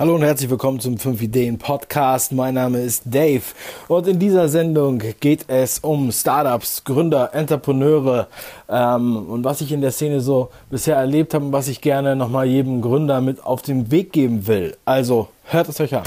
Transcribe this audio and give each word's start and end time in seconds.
Hallo 0.00 0.14
und 0.14 0.22
herzlich 0.22 0.48
willkommen 0.48 0.80
zum 0.80 0.96
5 0.96 1.20
Ideen 1.20 1.58
Podcast. 1.58 2.32
Mein 2.32 2.54
Name 2.54 2.80
ist 2.80 3.02
Dave 3.04 3.42
und 3.86 4.08
in 4.08 4.18
dieser 4.18 4.48
Sendung 4.48 5.02
geht 5.20 5.44
es 5.48 5.80
um 5.80 6.10
Startups, 6.10 6.84
Gründer, 6.84 7.34
Entrepreneure 7.34 8.26
ähm, 8.70 9.28
und 9.28 9.44
was 9.44 9.60
ich 9.60 9.72
in 9.72 9.82
der 9.82 9.90
Szene 9.90 10.22
so 10.22 10.48
bisher 10.70 10.96
erlebt 10.96 11.34
habe 11.34 11.44
und 11.44 11.52
was 11.52 11.68
ich 11.68 11.82
gerne 11.82 12.16
nochmal 12.16 12.46
jedem 12.46 12.80
Gründer 12.80 13.20
mit 13.20 13.44
auf 13.44 13.60
den 13.60 13.90
Weg 13.90 14.10
geben 14.14 14.46
will. 14.46 14.74
Also 14.86 15.28
hört 15.44 15.68
es 15.68 15.78
euch 15.80 15.94
an. 15.94 16.04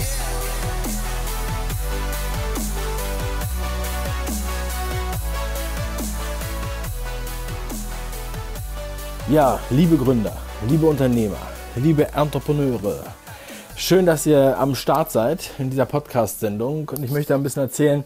Ja, 9.29 9.59
liebe 9.69 9.97
Gründer, 9.97 10.35
liebe 10.67 10.87
Unternehmer, 10.87 11.37
liebe 11.75 12.11
Entrepreneure, 12.11 13.03
Schön, 13.75 14.05
dass 14.05 14.27
ihr 14.27 14.57
am 14.59 14.75
Start 14.75 15.11
seid 15.11 15.49
in 15.57 15.71
dieser 15.71 15.87
Podcast-Sendung. 15.87 16.89
Und 16.89 17.03
ich 17.03 17.09
möchte 17.09 17.33
ein 17.33 17.41
bisschen 17.41 17.63
erzählen 17.63 18.03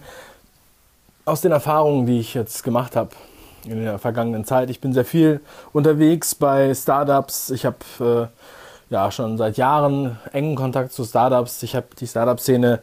aus 1.26 1.42
den 1.42 1.52
Erfahrungen, 1.52 2.06
die 2.06 2.20
ich 2.20 2.34
jetzt 2.34 2.64
gemacht 2.64 2.96
habe 2.96 3.10
in 3.66 3.84
der 3.84 4.00
vergangenen 4.00 4.46
Zeit. 4.46 4.70
Ich 4.70 4.80
bin 4.80 4.94
sehr 4.94 5.04
viel 5.04 5.42
unterwegs 5.74 6.36
bei 6.36 6.74
Startups. 6.74 7.50
Ich 7.50 7.66
habe 7.66 7.78
äh, 8.00 8.94
ja 8.94 9.12
schon 9.12 9.38
seit 9.38 9.58
Jahren 9.58 10.18
engen 10.32 10.56
Kontakt 10.56 10.94
zu 10.94 11.04
Startups. 11.04 11.62
Ich 11.64 11.76
habe 11.76 11.88
die 12.00 12.08
Startup-Szene 12.08 12.80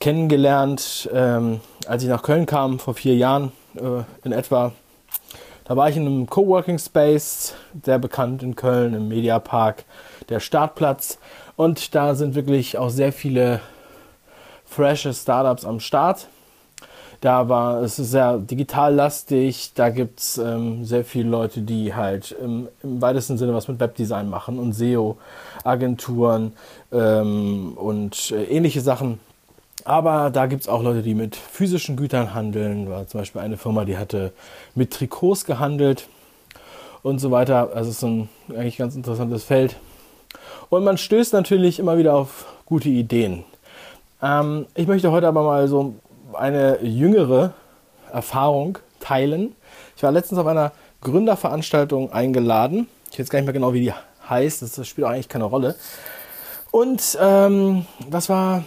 kennengelernt, 0.00 1.10
ähm, 1.12 1.60
als 1.86 2.02
ich 2.02 2.08
nach 2.08 2.22
Köln 2.22 2.46
kam 2.46 2.78
vor 2.78 2.94
vier 2.94 3.16
Jahren 3.16 3.52
äh, 3.76 4.02
in 4.24 4.32
etwa. 4.32 4.72
Da 5.64 5.76
war 5.76 5.88
ich 5.88 5.96
in 5.96 6.06
einem 6.06 6.26
Coworking 6.26 6.78
Space, 6.78 7.54
sehr 7.84 7.98
bekannt 7.98 8.42
in 8.42 8.56
Köln, 8.56 8.94
im 8.94 9.08
Mediapark, 9.08 9.84
der 10.28 10.40
Startplatz. 10.40 11.18
Und 11.56 11.94
da 11.94 12.14
sind 12.14 12.34
wirklich 12.34 12.78
auch 12.78 12.90
sehr 12.90 13.12
viele 13.12 13.60
frische 14.64 15.12
Startups 15.12 15.64
am 15.64 15.80
Start. 15.80 16.28
Da 17.20 17.48
war 17.48 17.82
es 17.82 17.96
sehr 17.96 18.38
digital 18.38 18.94
lastig. 18.94 19.74
Da 19.74 19.90
gibt 19.90 20.18
es 20.18 20.38
ähm, 20.38 20.84
sehr 20.84 21.04
viele 21.04 21.28
Leute, 21.28 21.60
die 21.60 21.94
halt 21.94 22.32
im, 22.32 22.68
im, 22.82 23.00
weitesten 23.00 23.38
Sinne 23.38 23.54
was 23.54 23.68
mit 23.68 23.78
Webdesign 23.78 24.28
machen 24.28 24.58
und 24.58 24.72
SEO-Agenturen 24.72 26.52
ähm, 26.90 27.74
und 27.76 28.32
äh, 28.32 28.44
ähnliche 28.44 28.80
Sachen. 28.80 29.20
Aber 29.84 30.30
da 30.30 30.46
gibt 30.46 30.62
es 30.62 30.68
auch 30.68 30.82
Leute, 30.82 31.02
die 31.02 31.14
mit 31.14 31.36
physischen 31.36 31.96
Gütern 31.96 32.34
handeln. 32.34 32.90
War 32.90 33.06
zum 33.06 33.20
Beispiel 33.20 33.40
eine 33.40 33.56
Firma, 33.56 33.84
die 33.84 33.98
hatte 33.98 34.32
mit 34.74 34.92
Trikots 34.92 35.44
gehandelt 35.44 36.08
und 37.04 37.20
so 37.20 37.30
weiter. 37.30 37.70
Also 37.72 37.90
es 37.90 37.98
ist 37.98 38.02
ein 38.02 38.28
eigentlich 38.48 38.78
ganz 38.78 38.96
interessantes 38.96 39.44
Feld. 39.44 39.76
Und 40.72 40.84
man 40.84 40.96
stößt 40.96 41.34
natürlich 41.34 41.78
immer 41.78 41.98
wieder 41.98 42.14
auf 42.14 42.46
gute 42.64 42.88
Ideen. 42.88 43.44
Ähm, 44.22 44.64
ich 44.74 44.86
möchte 44.86 45.12
heute 45.12 45.28
aber 45.28 45.42
mal 45.42 45.68
so 45.68 45.96
eine 46.32 46.82
jüngere 46.82 47.52
Erfahrung 48.10 48.78
teilen. 48.98 49.54
Ich 49.98 50.02
war 50.02 50.12
letztens 50.12 50.40
auf 50.40 50.46
einer 50.46 50.72
Gründerveranstaltung 51.02 52.10
eingeladen. 52.10 52.88
Ich 53.10 53.18
weiß 53.18 53.28
gar 53.28 53.38
nicht 53.38 53.44
mehr 53.44 53.52
genau, 53.52 53.74
wie 53.74 53.82
die 53.82 53.92
heißt. 54.30 54.62
Das 54.62 54.88
spielt 54.88 55.06
eigentlich 55.06 55.28
keine 55.28 55.44
Rolle. 55.44 55.74
Und 56.70 57.18
ähm, 57.20 57.84
das 58.08 58.30
war 58.30 58.64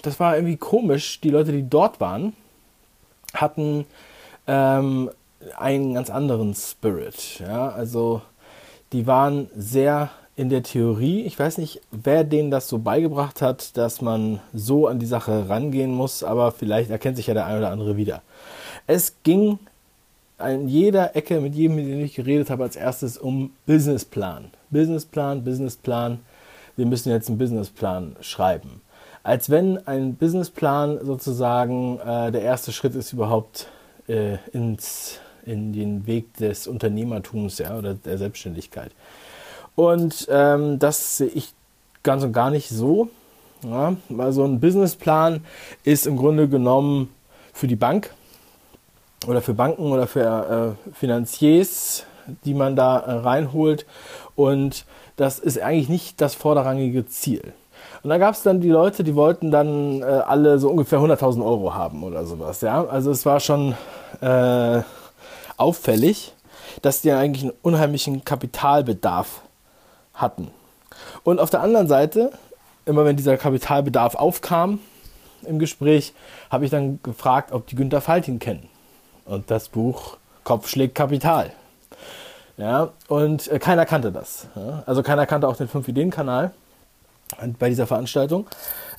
das 0.00 0.18
war 0.20 0.36
irgendwie 0.36 0.56
komisch. 0.56 1.20
Die 1.20 1.28
Leute, 1.28 1.52
die 1.52 1.68
dort 1.68 2.00
waren, 2.00 2.32
hatten 3.34 3.84
ähm, 4.46 5.10
einen 5.58 5.92
ganz 5.92 6.08
anderen 6.08 6.54
Spirit. 6.54 7.40
Ja? 7.40 7.68
Also 7.68 8.22
die 8.94 9.06
waren 9.06 9.50
sehr 9.54 10.08
in 10.36 10.48
der 10.48 10.62
Theorie, 10.62 11.22
ich 11.22 11.38
weiß 11.38 11.58
nicht, 11.58 11.80
wer 11.90 12.24
denen 12.24 12.50
das 12.50 12.68
so 12.68 12.78
beigebracht 12.78 13.42
hat, 13.42 13.76
dass 13.76 14.00
man 14.00 14.40
so 14.54 14.86
an 14.86 14.98
die 14.98 15.06
Sache 15.06 15.48
rangehen 15.48 15.92
muss, 15.92 16.24
aber 16.24 16.52
vielleicht 16.52 16.90
erkennt 16.90 17.16
sich 17.16 17.26
ja 17.26 17.34
der 17.34 17.46
eine 17.46 17.58
oder 17.58 17.70
andere 17.70 17.96
wieder. 17.96 18.22
Es 18.86 19.16
ging 19.22 19.58
an 20.38 20.68
jeder 20.68 21.14
Ecke 21.14 21.40
mit 21.40 21.54
jedem, 21.54 21.76
mit 21.76 21.86
dem 21.86 22.00
ich 22.00 22.14
geredet 22.14 22.50
habe, 22.50 22.62
als 22.62 22.76
erstes 22.76 23.18
um 23.18 23.52
Businessplan. 23.66 24.50
Businessplan, 24.70 25.44
Businessplan. 25.44 26.20
Wir 26.76 26.86
müssen 26.86 27.10
jetzt 27.10 27.28
einen 27.28 27.38
Businessplan 27.38 28.16
schreiben. 28.20 28.80
Als 29.22 29.50
wenn 29.50 29.86
ein 29.86 30.14
Businessplan 30.14 31.04
sozusagen 31.04 31.98
äh, 31.98 32.32
der 32.32 32.40
erste 32.40 32.72
Schritt 32.72 32.94
ist 32.94 33.12
überhaupt 33.12 33.68
äh, 34.08 34.38
ins, 34.52 35.20
in 35.44 35.74
den 35.74 36.06
Weg 36.06 36.34
des 36.38 36.66
Unternehmertums 36.66 37.58
ja, 37.58 37.76
oder 37.76 37.94
der 37.94 38.16
Selbstständigkeit. 38.16 38.92
Und 39.80 40.28
ähm, 40.30 40.78
das 40.78 41.16
sehe 41.16 41.28
ich 41.28 41.54
ganz 42.02 42.22
und 42.22 42.34
gar 42.34 42.50
nicht 42.50 42.68
so. 42.68 43.08
Ja, 43.62 43.96
weil 44.10 44.32
so 44.32 44.44
ein 44.44 44.60
Businessplan 44.60 45.42
ist 45.84 46.06
im 46.06 46.18
Grunde 46.18 46.48
genommen 46.48 47.08
für 47.54 47.66
die 47.66 47.76
Bank 47.76 48.10
oder 49.26 49.40
für 49.40 49.54
Banken 49.54 49.90
oder 49.90 50.06
für 50.06 50.76
äh, 50.76 50.92
Finanziers, 50.94 52.04
die 52.44 52.52
man 52.52 52.76
da 52.76 52.98
äh, 52.98 53.10
reinholt. 53.12 53.86
Und 54.36 54.84
das 55.16 55.38
ist 55.38 55.58
eigentlich 55.58 55.88
nicht 55.88 56.20
das 56.20 56.34
vorderrangige 56.34 57.06
Ziel. 57.06 57.54
Und 58.02 58.10
da 58.10 58.18
gab 58.18 58.34
es 58.34 58.42
dann 58.42 58.60
die 58.60 58.68
Leute, 58.68 59.02
die 59.02 59.14
wollten 59.14 59.50
dann 59.50 60.02
äh, 60.02 60.04
alle 60.04 60.58
so 60.58 60.68
ungefähr 60.68 60.98
100.000 60.98 61.42
Euro 61.42 61.72
haben 61.72 62.02
oder 62.02 62.26
sowas. 62.26 62.60
Ja? 62.60 62.84
Also 62.84 63.10
es 63.10 63.24
war 63.24 63.40
schon 63.40 63.74
äh, 64.20 64.82
auffällig, 65.56 66.34
dass 66.82 67.00
die 67.00 67.12
eigentlich 67.12 67.44
einen 67.44 67.54
unheimlichen 67.62 68.26
Kapitalbedarf 68.26 69.40
hatten. 70.20 70.50
Und 71.24 71.40
auf 71.40 71.50
der 71.50 71.60
anderen 71.60 71.86
Seite, 71.86 72.32
immer 72.86 73.04
wenn 73.04 73.16
dieser 73.16 73.36
Kapitalbedarf 73.36 74.14
aufkam 74.14 74.80
im 75.42 75.58
Gespräch, 75.58 76.12
habe 76.50 76.64
ich 76.64 76.70
dann 76.70 77.00
gefragt, 77.02 77.52
ob 77.52 77.66
die 77.66 77.76
Günter 77.76 78.00
Faltin 78.00 78.38
kennen. 78.38 78.68
Und 79.24 79.50
das 79.50 79.68
Buch 79.68 80.16
Kopf 80.44 80.68
schlägt 80.68 80.94
Kapital. 80.94 81.52
Ja, 82.56 82.90
und 83.08 83.48
äh, 83.48 83.58
keiner 83.58 83.86
kannte 83.86 84.12
das. 84.12 84.46
Ja? 84.54 84.82
Also 84.86 85.02
keiner 85.02 85.26
kannte 85.26 85.48
auch 85.48 85.56
den 85.56 85.68
5-Ideen-Kanal 85.68 86.52
bei 87.58 87.68
dieser 87.68 87.86
Veranstaltung. 87.86 88.46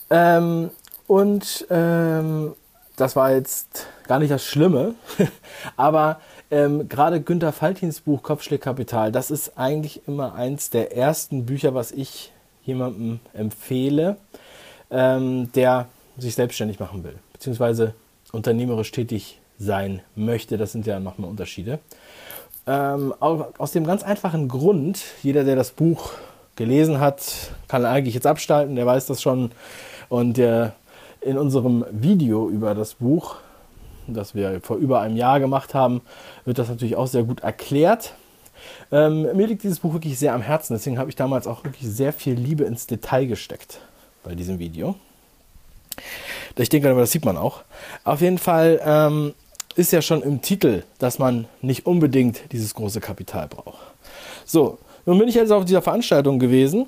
Ähm, 0.09 0.71
und 1.07 1.67
ähm, 1.69 2.55
das 2.95 3.15
war 3.15 3.31
jetzt 3.31 3.87
gar 4.07 4.19
nicht 4.19 4.31
das 4.31 4.43
Schlimme, 4.43 4.95
aber 5.77 6.19
ähm, 6.51 6.87
gerade 6.89 7.21
Günter 7.21 7.51
Faltins 7.51 8.01
Buch 8.01 8.21
Kopfschlägkapital, 8.21 9.11
das 9.11 9.31
ist 9.31 9.57
eigentlich 9.57 10.07
immer 10.07 10.35
eins 10.35 10.69
der 10.69 10.95
ersten 10.95 11.45
Bücher, 11.45 11.73
was 11.73 11.91
ich 11.91 12.31
jemandem 12.63 13.19
empfehle, 13.33 14.17
ähm, 14.91 15.51
der 15.53 15.87
sich 16.17 16.35
selbstständig 16.35 16.79
machen 16.79 17.03
will, 17.03 17.15
beziehungsweise 17.33 17.93
unternehmerisch 18.31 18.91
tätig 18.91 19.39
sein 19.57 20.01
möchte. 20.15 20.57
Das 20.57 20.71
sind 20.71 20.85
ja 20.85 20.99
nochmal 20.99 21.29
Unterschiede. 21.29 21.79
Ähm, 22.67 23.13
aus 23.19 23.71
dem 23.71 23.85
ganz 23.85 24.03
einfachen 24.03 24.47
Grund, 24.47 25.01
jeder, 25.23 25.43
der 25.43 25.55
das 25.55 25.71
Buch 25.71 26.11
gelesen 26.55 26.99
hat, 26.99 27.51
kann 27.67 27.85
eigentlich 27.85 28.13
jetzt 28.13 28.27
abstalten, 28.27 28.75
der 28.75 28.85
weiß 28.85 29.07
das 29.07 29.21
schon. 29.21 29.51
Und 30.09 30.37
der 30.37 30.73
in 31.21 31.37
unserem 31.37 31.85
Video 31.91 32.49
über 32.49 32.75
das 32.75 32.95
Buch 32.95 33.37
das 34.13 34.35
wir 34.35 34.61
vor 34.61 34.77
über 34.77 35.01
einem 35.01 35.17
Jahr 35.17 35.39
gemacht 35.39 35.73
haben, 35.73 36.01
wird 36.45 36.57
das 36.57 36.69
natürlich 36.69 36.95
auch 36.95 37.07
sehr 37.07 37.23
gut 37.23 37.41
erklärt. 37.41 38.13
Ähm, 38.91 39.23
mir 39.35 39.47
liegt 39.47 39.63
dieses 39.63 39.79
Buch 39.79 39.93
wirklich 39.93 40.19
sehr 40.19 40.33
am 40.33 40.41
Herzen, 40.41 40.73
deswegen 40.73 40.99
habe 40.99 41.09
ich 41.09 41.15
damals 41.15 41.47
auch 41.47 41.63
wirklich 41.63 41.89
sehr 41.89 42.13
viel 42.13 42.33
Liebe 42.33 42.63
ins 42.63 42.87
Detail 42.87 43.25
gesteckt 43.25 43.79
bei 44.23 44.35
diesem 44.35 44.59
Video. 44.59 44.95
Ich 46.57 46.69
denke, 46.69 46.93
das 46.93 47.11
sieht 47.11 47.25
man 47.25 47.37
auch. 47.37 47.63
Auf 48.03 48.21
jeden 48.21 48.37
Fall 48.37 48.79
ähm, 48.83 49.33
ist 49.75 49.91
ja 49.91 50.01
schon 50.01 50.21
im 50.21 50.41
Titel, 50.41 50.83
dass 50.99 51.19
man 51.19 51.47
nicht 51.61 51.85
unbedingt 51.85 52.51
dieses 52.51 52.73
große 52.73 52.99
Kapital 52.99 53.47
braucht. 53.47 53.79
So, 54.45 54.77
nun 55.05 55.17
bin 55.17 55.27
ich 55.27 55.35
jetzt 55.35 55.51
auf 55.51 55.65
dieser 55.65 55.81
Veranstaltung 55.81 56.39
gewesen 56.39 56.87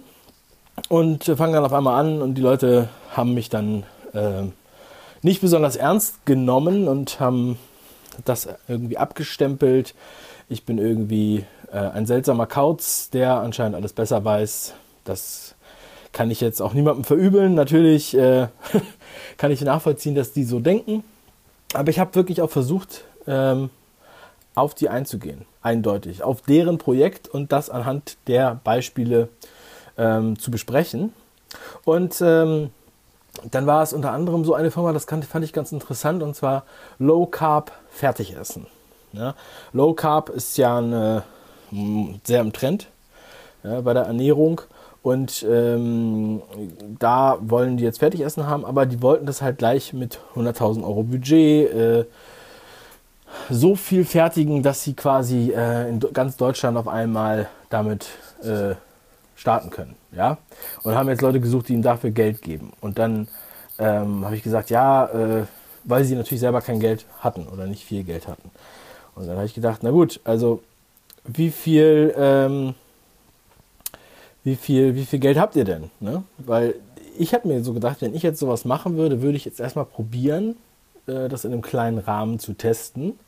und 0.90 1.24
fange 1.24 1.54
dann 1.54 1.66
auf 1.66 1.74
einmal 1.74 2.00
an 2.00 2.22
und 2.22 2.36
die 2.36 2.42
Leute 2.42 2.90
haben 3.16 3.34
mich 3.34 3.50
dann 3.50 3.84
äh, 4.14 4.44
nicht 5.24 5.42
besonders 5.42 5.76
ernst 5.76 6.26
genommen 6.26 6.88
und 6.88 7.20
haben 7.20 7.58
das 8.26 8.48
irgendwie 8.68 8.98
abgestempelt. 8.98 9.96
Ich 10.50 10.66
bin 10.66 10.78
irgendwie 10.78 11.46
äh, 11.72 11.78
ein 11.78 12.06
seltsamer 12.06 12.46
Kauz, 12.46 13.10
der 13.10 13.40
anscheinend 13.40 13.76
alles 13.76 13.94
besser 13.94 14.24
weiß. 14.24 14.74
Das 15.04 15.56
kann 16.12 16.30
ich 16.30 16.42
jetzt 16.42 16.62
auch 16.62 16.74
niemandem 16.74 17.04
verübeln. 17.04 17.56
Natürlich 17.56 18.16
äh, 18.16 18.48
kann 19.38 19.52
ich 19.52 19.62
nachvollziehen, 19.62 20.16
dass 20.16 20.34
die 20.34 20.44
so 20.44 20.60
denken. 20.60 21.04
Aber 21.74 21.90
ich 21.90 22.00
habe 22.00 22.14
wirklich 22.16 22.42
auch 22.42 22.52
versucht, 22.52 23.04
ähm, 23.26 23.70
auf 24.56 24.76
die 24.76 24.90
einzugehen, 24.90 25.46
eindeutig, 25.64 26.22
auf 26.22 26.42
deren 26.42 26.78
Projekt 26.78 27.28
und 27.28 27.52
das 27.52 27.72
anhand 27.72 28.18
der 28.28 28.60
Beispiele 28.64 29.30
ähm, 29.98 30.38
zu 30.38 30.52
besprechen. 30.52 31.14
Und 31.84 32.22
ähm, 32.22 32.70
dann 33.50 33.66
war 33.66 33.84
es 33.84 33.94
unter 33.94 34.12
anderem 34.12 34.46
so 34.46 34.54
eine 34.54 34.72
Firma, 34.72 34.94
das 34.94 35.06
fand 35.06 35.44
ich 35.44 35.54
ganz 35.54 35.72
interessant, 35.72 36.22
und 36.24 36.36
zwar 36.36 36.64
Low 37.00 37.26
Carb 37.26 37.72
Fertigessen. 37.90 38.68
Ja, 39.12 39.36
Low 39.74 39.94
Carb 39.94 40.30
ist 40.30 40.58
ja 40.58 40.78
eine, 40.78 41.24
sehr 42.24 42.42
im 42.42 42.54
Trend 42.54 42.88
ja, 43.64 43.82
bei 43.82 43.94
der 43.94 44.04
Ernährung 44.04 44.62
Und 45.04 45.46
ähm, 45.50 46.42
da 46.98 47.38
wollen 47.42 47.78
die 47.78 47.84
jetzt 47.84 48.00
Fertigessen 48.00 48.48
haben, 48.48 48.66
aber 48.66 48.86
die 48.86 49.02
wollten 49.02 49.26
das 49.26 49.42
halt 49.42 49.58
gleich 49.58 49.92
mit 49.94 50.20
100.000 50.36 50.84
Euro 50.84 51.04
Budget 51.04 51.74
äh, 51.74 52.06
so 53.50 53.76
viel 53.76 54.06
fertigen, 54.06 54.64
dass 54.64 54.84
sie 54.84 54.94
quasi 54.94 55.52
äh, 55.52 55.90
in 55.90 56.00
ganz 56.14 56.38
Deutschland 56.38 56.78
auf 56.78 56.88
einmal 56.88 57.50
damit 57.70 58.08
äh, 58.44 58.76
starten 59.36 59.70
können. 59.70 59.96
Ja? 60.12 60.38
Und 60.84 60.96
haben 60.96 61.10
jetzt 61.10 61.22
Leute 61.22 61.40
gesucht, 61.40 61.70
die 61.70 61.74
ihnen 61.74 61.84
dafür 61.84 62.12
Geld 62.12 62.42
geben. 62.42 62.74
Und 62.82 63.00
dann 63.00 63.28
ähm, 63.80 64.26
habe 64.26 64.36
ich 64.36 64.44
gesagt, 64.44 64.70
ja, 64.70 65.06
äh, 65.08 65.44
weil 65.84 66.04
sie 66.04 66.16
natürlich 66.16 66.42
selber 66.42 66.62
kein 66.62 66.80
Geld 66.80 67.06
hatten 67.20 67.48
oder 67.48 67.66
nicht 67.66 67.84
viel 67.84 68.04
Geld 68.04 68.28
hatten. 68.28 68.52
Und 69.16 69.28
dann 69.28 69.36
habe 69.36 69.46
ich 69.46 69.54
gedacht, 69.54 69.80
na 69.84 69.92
gut, 69.92 70.20
also 70.24 70.62
wie 71.26 71.52
viel, 71.52 72.14
ähm, 72.18 72.76
wie 74.44 74.56
viel, 74.56 74.96
wie 74.96 75.06
viel 75.06 75.20
Geld 75.20 75.38
habt 75.38 75.56
ihr 75.56 75.66
denn? 75.66 75.90
Ne? 76.00 76.24
Weil 76.38 76.76
ich 77.18 77.34
habe 77.34 77.48
mir 77.48 77.64
so 77.64 77.74
gedacht, 77.74 78.02
wenn 78.02 78.16
ich 78.16 78.24
jetzt 78.24 78.40
sowas 78.40 78.66
machen 78.66 78.98
würde, 78.98 79.22
würde 79.22 79.38
ich 79.38 79.46
jetzt 79.46 79.60
erstmal 79.60 79.86
probieren, 79.86 80.56
äh, 81.08 81.30
das 81.30 81.46
in 81.46 81.54
einem 81.54 81.62
kleinen 81.62 82.00
Rahmen 82.00 82.40
zu 82.40 82.54
testen. 82.54 83.20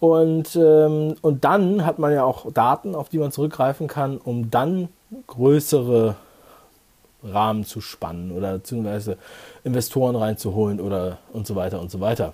Und, 0.00 0.56
ähm, 0.56 1.14
und 1.20 1.44
dann 1.44 1.86
hat 1.86 1.98
man 1.98 2.12
ja 2.12 2.24
auch 2.24 2.52
Daten, 2.52 2.94
auf 2.94 3.08
die 3.08 3.18
man 3.18 3.30
zurückgreifen 3.30 3.86
kann, 3.86 4.18
um 4.18 4.50
dann 4.50 4.88
größere 5.26 6.16
Rahmen 7.24 7.64
zu 7.64 7.80
spannen 7.80 8.32
oder 8.32 8.54
beziehungsweise 8.54 9.16
Investoren 9.64 10.16
reinzuholen 10.16 10.80
oder 10.80 11.18
und 11.32 11.46
so 11.46 11.54
weiter 11.54 11.80
und 11.80 11.90
so 11.90 12.00
weiter. 12.00 12.32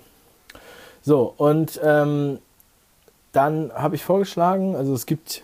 So, 1.01 1.33
und 1.37 1.79
ähm, 1.83 2.39
dann 3.31 3.71
habe 3.73 3.95
ich 3.95 4.03
vorgeschlagen, 4.03 4.75
also 4.75 4.93
es 4.93 5.05
gibt 5.05 5.43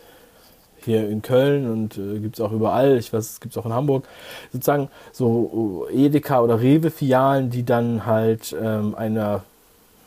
hier 0.83 1.09
in 1.09 1.21
Köln 1.21 1.71
und 1.71 1.97
äh, 1.97 2.19
gibt 2.19 2.36
es 2.36 2.42
auch 2.42 2.51
überall, 2.51 2.97
ich 2.97 3.12
weiß, 3.12 3.31
es 3.31 3.39
gibt 3.39 3.56
es 3.56 3.57
auch 3.57 3.65
in 3.65 3.74
Hamburg, 3.74 4.07
sozusagen 4.51 4.89
so 5.12 5.88
Edeka 5.92 6.42
oder 6.42 6.62
Rewe-Filialen, 6.62 7.50
die 7.50 7.63
dann 7.63 8.06
halt 8.06 8.56
ähm, 8.59 8.95
einer, 8.95 9.44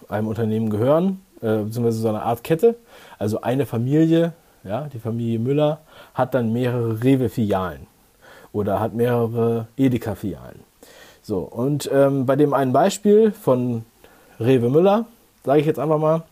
einem 0.09 0.29
Unternehmen 0.29 0.71
gehören, 0.71 1.21
äh, 1.41 1.59
beziehungsweise 1.59 2.01
so 2.01 2.09
eine 2.09 2.23
Art 2.23 2.45
Kette. 2.45 2.77
Also 3.19 3.41
eine 3.41 3.67
Familie, 3.67 4.33
ja, 4.65 4.89
die 4.93 5.01
Familie 5.01 5.39
Müller, 5.39 5.81
hat 6.19 6.35
dann 6.35 6.53
mehrere 6.53 7.03
Rewe-Filialen 7.03 7.87
oder 8.53 8.81
hat 8.81 8.93
mehrere 8.93 9.69
Edeka-Filialen. 9.77 10.61
So, 11.23 11.39
und 11.39 11.89
ähm, 11.93 12.27
bei 12.27 12.35
dem 12.35 12.53
einen 12.53 12.73
Beispiel 12.73 13.31
von 13.31 13.85
Rewe 14.41 14.69
Müller, 14.69 15.07
sage 15.45 15.61
ich 15.61 15.67
jetzt 15.67 15.79
einfach 15.79 15.99
mal, 15.99 16.25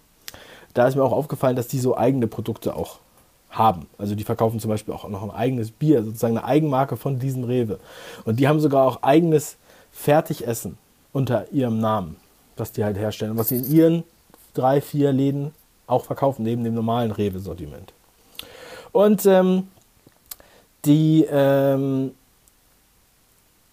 da 0.75 0.89
ist 0.89 0.97
mir 0.97 1.05
auch 1.05 1.13
aufgefallen, 1.13 1.57
dass 1.57 1.69
die 1.69 1.79
so 1.79 1.97
eigene 1.97 2.27
Produkte 2.27 2.75
auch 2.75 2.99
haben. 3.51 3.87
Also 3.97 4.15
die 4.15 4.25
verkaufen 4.25 4.59
zum 4.59 4.71
Beispiel 4.71 4.93
auch 4.93 5.09
noch 5.09 5.23
ein 5.23 5.31
eigenes 5.31 5.71
Bier, 5.71 6.03
sozusagen 6.03 6.37
eine 6.37 6.47
Eigenmarke 6.47 6.97
von 6.97 7.19
diesem 7.19 7.45
Rewe. 7.45 7.79
Und 8.25 8.41
die 8.41 8.49
haben 8.49 8.61
sogar 8.61 8.85
auch 8.85 9.03
eigenes 9.03 9.57
Fertigessen 9.93 10.77
unter 11.13 11.51
ihrem 11.53 11.79
Namen, 11.79 12.17
was 12.57 12.73
die 12.73 12.85
halt 12.85 12.99
herstellen, 12.99 13.39
was 13.39 13.49
sie 13.49 13.57
in 13.57 13.71
ihren 13.71 14.05
drei, 14.53 14.81
vier 14.81 15.13
Läden 15.13 15.53
auch 15.87 16.05
verkaufen, 16.05 16.43
neben 16.43 16.65
dem 16.65 16.75
normalen 16.75 17.13
Rewe-Sortiment. 17.13 17.93
Und 18.93 19.25
ähm, 19.27 19.69
die 20.87 21.27
ähm, 21.31 22.13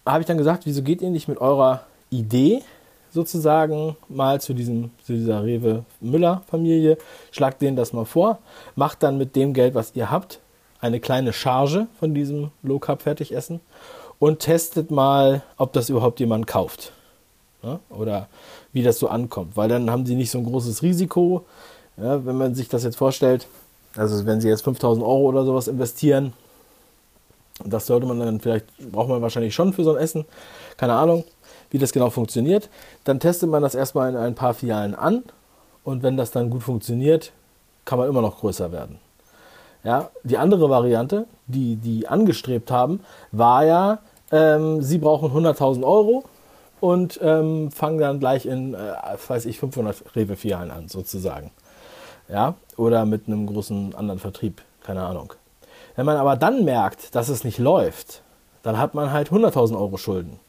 habe 0.04 0.20
ich 0.20 0.26
dann 0.26 0.38
gesagt, 0.38 0.66
wieso 0.66 0.82
geht 0.82 1.02
ihr 1.02 1.10
nicht 1.10 1.28
mit 1.28 1.38
eurer 1.38 1.82
Idee 2.10 2.62
sozusagen 3.10 3.96
mal 4.08 4.40
zu, 4.40 4.54
diesem, 4.54 4.90
zu 5.04 5.12
dieser 5.12 5.44
Rewe-Müller-Familie, 5.44 6.98
schlagt 7.30 7.62
denen 7.62 7.76
das 7.76 7.92
mal 7.92 8.04
vor, 8.04 8.38
macht 8.74 9.02
dann 9.02 9.18
mit 9.18 9.36
dem 9.36 9.54
Geld, 9.54 9.74
was 9.74 9.94
ihr 9.94 10.10
habt, 10.10 10.40
eine 10.80 11.00
kleine 11.00 11.32
Charge 11.32 11.86
von 11.98 12.12
diesem 12.12 12.50
Low-Carb-Fertigessen 12.62 13.60
und 14.18 14.40
testet 14.40 14.90
mal, 14.90 15.42
ob 15.56 15.72
das 15.72 15.88
überhaupt 15.88 16.18
jemand 16.20 16.46
kauft. 16.46 16.92
Ja? 17.62 17.78
Oder 17.88 18.28
wie 18.72 18.82
das 18.82 18.98
so 18.98 19.08
ankommt. 19.08 19.56
Weil 19.56 19.68
dann 19.68 19.90
haben 19.90 20.04
sie 20.04 20.16
nicht 20.16 20.30
so 20.30 20.38
ein 20.38 20.44
großes 20.44 20.82
Risiko. 20.82 21.46
Ja, 21.96 22.26
wenn 22.26 22.36
man 22.36 22.54
sich 22.54 22.68
das 22.68 22.82
jetzt 22.82 22.96
vorstellt, 22.96 23.46
also 23.96 24.26
wenn 24.26 24.40
sie 24.40 24.48
jetzt 24.48 24.64
5000 24.64 25.06
Euro 25.06 25.28
oder 25.28 25.44
sowas 25.44 25.68
investieren, 25.68 26.32
das 27.64 27.86
sollte 27.86 28.06
man 28.06 28.18
dann 28.18 28.40
vielleicht, 28.40 28.66
braucht 28.90 29.08
man 29.08 29.22
wahrscheinlich 29.22 29.54
schon 29.54 29.72
für 29.72 29.84
so 29.84 29.94
ein 29.94 30.02
Essen, 30.02 30.24
keine 30.76 30.94
Ahnung 30.94 31.24
wie 31.74 31.78
das 31.78 31.92
genau 31.92 32.08
funktioniert. 32.08 32.70
Dann 33.02 33.18
testet 33.18 33.50
man 33.50 33.60
das 33.60 33.74
erstmal 33.74 34.08
in 34.08 34.16
ein 34.16 34.36
paar 34.36 34.54
Filialen 34.54 34.94
an 34.94 35.24
und 35.82 36.04
wenn 36.04 36.16
das 36.16 36.30
dann 36.30 36.48
gut 36.48 36.62
funktioniert, 36.62 37.32
kann 37.84 37.98
man 37.98 38.08
immer 38.08 38.22
noch 38.22 38.38
größer 38.38 38.70
werden. 38.70 39.00
Ja, 39.82 40.10
die 40.22 40.38
andere 40.38 40.70
Variante, 40.70 41.26
die 41.48 41.74
die 41.74 42.06
angestrebt 42.06 42.70
haben, 42.70 43.00
war 43.32 43.64
ja, 43.64 43.98
ähm, 44.30 44.82
sie 44.82 44.98
brauchen 44.98 45.32
100.000 45.32 45.82
Euro 45.84 46.24
und 46.80 47.18
ähm, 47.20 47.72
fangen 47.72 47.98
dann 47.98 48.20
gleich 48.20 48.46
in, 48.46 48.74
äh, 48.74 48.94
weiß 49.26 49.44
ich, 49.46 49.58
500 49.58 50.14
Rewe-Filialen 50.14 50.70
an, 50.70 50.86
sozusagen. 50.86 51.50
Ja, 52.28 52.54
oder 52.76 53.04
mit 53.04 53.26
einem 53.26 53.46
großen 53.46 53.96
anderen 53.96 54.20
Vertrieb, 54.20 54.62
keine 54.84 55.02
Ahnung. 55.02 55.34
Wenn 55.96 56.06
man 56.06 56.16
aber 56.16 56.36
dann 56.36 56.64
merkt, 56.64 57.14
dass 57.14 57.28
es 57.28 57.44
nicht 57.44 57.58
läuft, 57.58 58.22
dann 58.62 58.78
hat 58.78 58.94
man 58.94 59.12
halt 59.12 59.30
100.000 59.30 59.76
Euro 59.76 59.96
Schulden. 59.96 60.40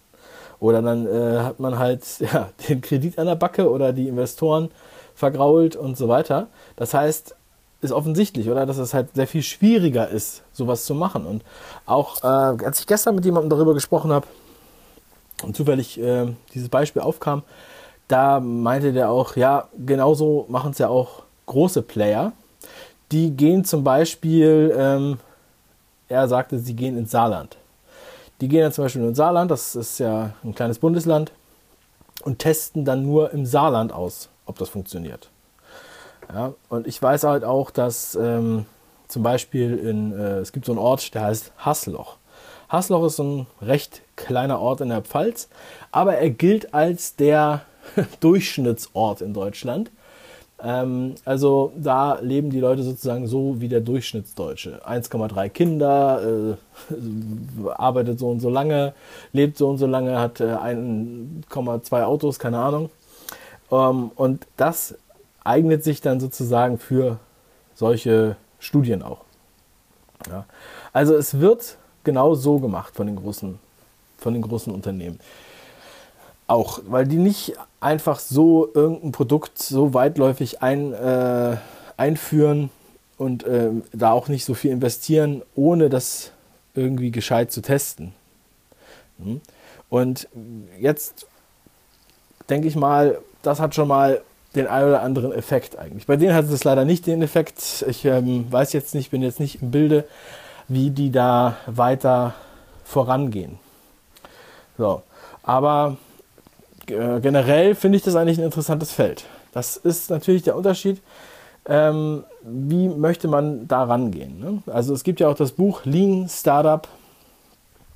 Oder 0.59 0.81
dann 0.81 1.05
äh, 1.05 1.39
hat 1.39 1.59
man 1.59 1.77
halt 1.77 2.03
ja, 2.19 2.49
den 2.67 2.81
Kredit 2.81 3.19
an 3.19 3.27
der 3.27 3.35
Backe 3.35 3.69
oder 3.69 3.93
die 3.93 4.07
Investoren 4.07 4.69
vergrault 5.13 5.75
und 5.75 5.97
so 5.97 6.07
weiter. 6.07 6.47
Das 6.75 6.93
heißt, 6.93 7.35
ist 7.81 7.91
offensichtlich, 7.91 8.49
oder? 8.49 8.65
Dass 8.65 8.77
es 8.77 8.93
halt 8.93 9.15
sehr 9.15 9.27
viel 9.27 9.43
schwieriger 9.43 10.07
ist, 10.07 10.43
sowas 10.51 10.85
zu 10.85 10.95
machen. 10.95 11.25
Und 11.25 11.43
auch 11.85 12.23
äh, 12.23 12.63
als 12.65 12.79
ich 12.79 12.87
gestern 12.87 13.15
mit 13.15 13.25
jemandem 13.25 13.49
darüber 13.49 13.73
gesprochen 13.73 14.11
habe 14.11 14.27
und 15.43 15.55
zufällig 15.55 15.99
äh, 15.99 16.27
dieses 16.53 16.69
Beispiel 16.69 17.01
aufkam, 17.01 17.43
da 18.07 18.39
meinte 18.39 18.93
der 18.93 19.09
auch, 19.09 19.35
ja, 19.35 19.67
genauso 19.85 20.45
machen 20.47 20.71
es 20.71 20.77
ja 20.77 20.89
auch 20.89 21.23
große 21.45 21.81
Player. 21.81 22.33
Die 23.11 23.31
gehen 23.31 23.65
zum 23.65 23.83
Beispiel, 23.83 24.73
ähm, 24.77 25.17
er 26.07 26.27
sagte, 26.27 26.59
sie 26.59 26.75
gehen 26.75 26.97
ins 26.97 27.11
Saarland. 27.11 27.57
Die 28.41 28.47
gehen 28.47 28.61
dann 28.61 28.71
zum 28.71 28.85
Beispiel 28.85 29.01
in 29.01 29.09
den 29.09 29.15
Saarland, 29.15 29.49
das 29.49 29.75
ist 29.75 29.99
ja 29.99 30.31
ein 30.43 30.53
kleines 30.53 30.79
Bundesland, 30.79 31.31
und 32.23 32.39
testen 32.39 32.85
dann 32.85 33.03
nur 33.03 33.31
im 33.31 33.45
Saarland 33.45 33.93
aus, 33.93 34.29
ob 34.45 34.57
das 34.57 34.69
funktioniert. 34.69 35.29
Ja, 36.33 36.53
und 36.69 36.87
ich 36.87 37.01
weiß 37.01 37.23
halt 37.23 37.43
auch, 37.43 37.71
dass 37.71 38.15
ähm, 38.15 38.65
zum 39.07 39.23
Beispiel 39.23 39.77
in, 39.77 40.11
äh, 40.13 40.39
es 40.39 40.51
gibt 40.51 40.65
so 40.65 40.71
einen 40.71 40.79
Ort, 40.79 41.13
der 41.13 41.23
heißt 41.23 41.53
Hasloch. 41.63 42.17
Hasloch 42.67 43.05
ist 43.05 43.19
ein 43.19 43.47
recht 43.61 44.01
kleiner 44.15 44.59
Ort 44.59 44.81
in 44.81 44.89
der 44.89 45.01
Pfalz, 45.01 45.49
aber 45.91 46.15
er 46.15 46.31
gilt 46.31 46.73
als 46.73 47.15
der 47.15 47.61
Durchschnittsort 48.19 49.21
in 49.21 49.33
Deutschland. 49.33 49.91
Ähm, 50.63 51.15
also 51.25 51.73
da 51.75 52.19
leben 52.21 52.49
die 52.49 52.59
Leute 52.59 52.83
sozusagen 52.83 53.27
so 53.27 53.59
wie 53.59 53.67
der 53.67 53.81
Durchschnittsdeutsche. 53.81 54.81
1,3 54.87 55.49
Kinder, 55.49 56.21
äh, 56.23 57.69
arbeitet 57.71 58.19
so 58.19 58.29
und 58.29 58.39
so 58.39 58.49
lange, 58.49 58.93
lebt 59.33 59.57
so 59.57 59.69
und 59.69 59.77
so 59.77 59.85
lange, 59.85 60.19
hat 60.19 60.39
äh, 60.39 60.55
1,2 60.55 62.03
Autos, 62.03 62.39
keine 62.39 62.59
Ahnung. 62.59 62.89
Ähm, 63.71 64.11
und 64.15 64.47
das 64.57 64.95
eignet 65.43 65.83
sich 65.83 66.01
dann 66.01 66.19
sozusagen 66.19 66.77
für 66.77 67.19
solche 67.75 68.37
Studien 68.59 69.03
auch. 69.03 69.19
Ja. 70.29 70.45
Also 70.93 71.15
es 71.15 71.39
wird 71.39 71.77
genau 72.03 72.33
so 72.35 72.59
gemacht 72.59 72.95
von 72.95 73.07
den 73.07 73.17
großen, 73.17 73.59
von 74.17 74.33
den 74.33 74.41
großen 74.41 74.73
Unternehmen 74.73 75.19
auch, 76.47 76.79
weil 76.87 77.07
die 77.07 77.17
nicht 77.17 77.53
einfach 77.79 78.19
so 78.19 78.69
irgendein 78.73 79.11
Produkt 79.11 79.57
so 79.57 79.93
weitläufig 79.93 80.61
ein, 80.61 80.93
äh, 80.93 81.57
einführen 81.97 82.69
und 83.17 83.43
äh, 83.45 83.69
da 83.93 84.11
auch 84.11 84.27
nicht 84.27 84.45
so 84.45 84.53
viel 84.53 84.71
investieren, 84.71 85.41
ohne 85.55 85.89
das 85.89 86.31
irgendwie 86.73 87.11
gescheit 87.11 87.51
zu 87.51 87.61
testen. 87.61 88.13
Hm? 89.23 89.41
Und 89.89 90.27
jetzt 90.79 91.25
denke 92.49 92.67
ich 92.67 92.75
mal, 92.75 93.19
das 93.41 93.59
hat 93.59 93.75
schon 93.75 93.87
mal 93.87 94.21
den 94.55 94.67
einen 94.67 94.89
oder 94.89 95.01
anderen 95.01 95.31
Effekt 95.31 95.77
eigentlich. 95.77 96.05
Bei 96.07 96.15
denen 96.15 96.33
hat 96.33 96.45
es 96.45 96.63
leider 96.63 96.85
nicht 96.85 97.07
den 97.07 97.21
Effekt. 97.21 97.85
Ich 97.87 98.05
ähm, 98.05 98.51
weiß 98.51 98.73
jetzt 98.73 98.95
nicht, 98.95 99.11
bin 99.11 99.21
jetzt 99.21 99.39
nicht 99.39 99.61
im 99.61 99.71
Bilde, 99.71 100.05
wie 100.67 100.89
die 100.89 101.11
da 101.11 101.57
weiter 101.67 102.33
vorangehen. 102.83 103.59
So, 104.77 105.03
aber 105.43 105.97
äh, 106.91 107.19
generell 107.21 107.75
finde 107.75 107.97
ich 107.97 108.03
das 108.03 108.15
eigentlich 108.15 108.37
ein 108.37 108.45
interessantes 108.45 108.91
Feld. 108.91 109.25
Das 109.51 109.77
ist 109.77 110.09
natürlich 110.09 110.43
der 110.43 110.55
Unterschied. 110.55 111.01
Ähm, 111.67 112.23
wie 112.43 112.89
möchte 112.89 113.27
man 113.27 113.67
da 113.67 113.83
rangehen? 113.83 114.39
Ne? 114.39 114.63
Also 114.67 114.93
es 114.93 115.03
gibt 115.03 115.19
ja 115.19 115.29
auch 115.29 115.35
das 115.35 115.51
Buch 115.51 115.83
Lean 115.85 116.27
Startup 116.29 116.87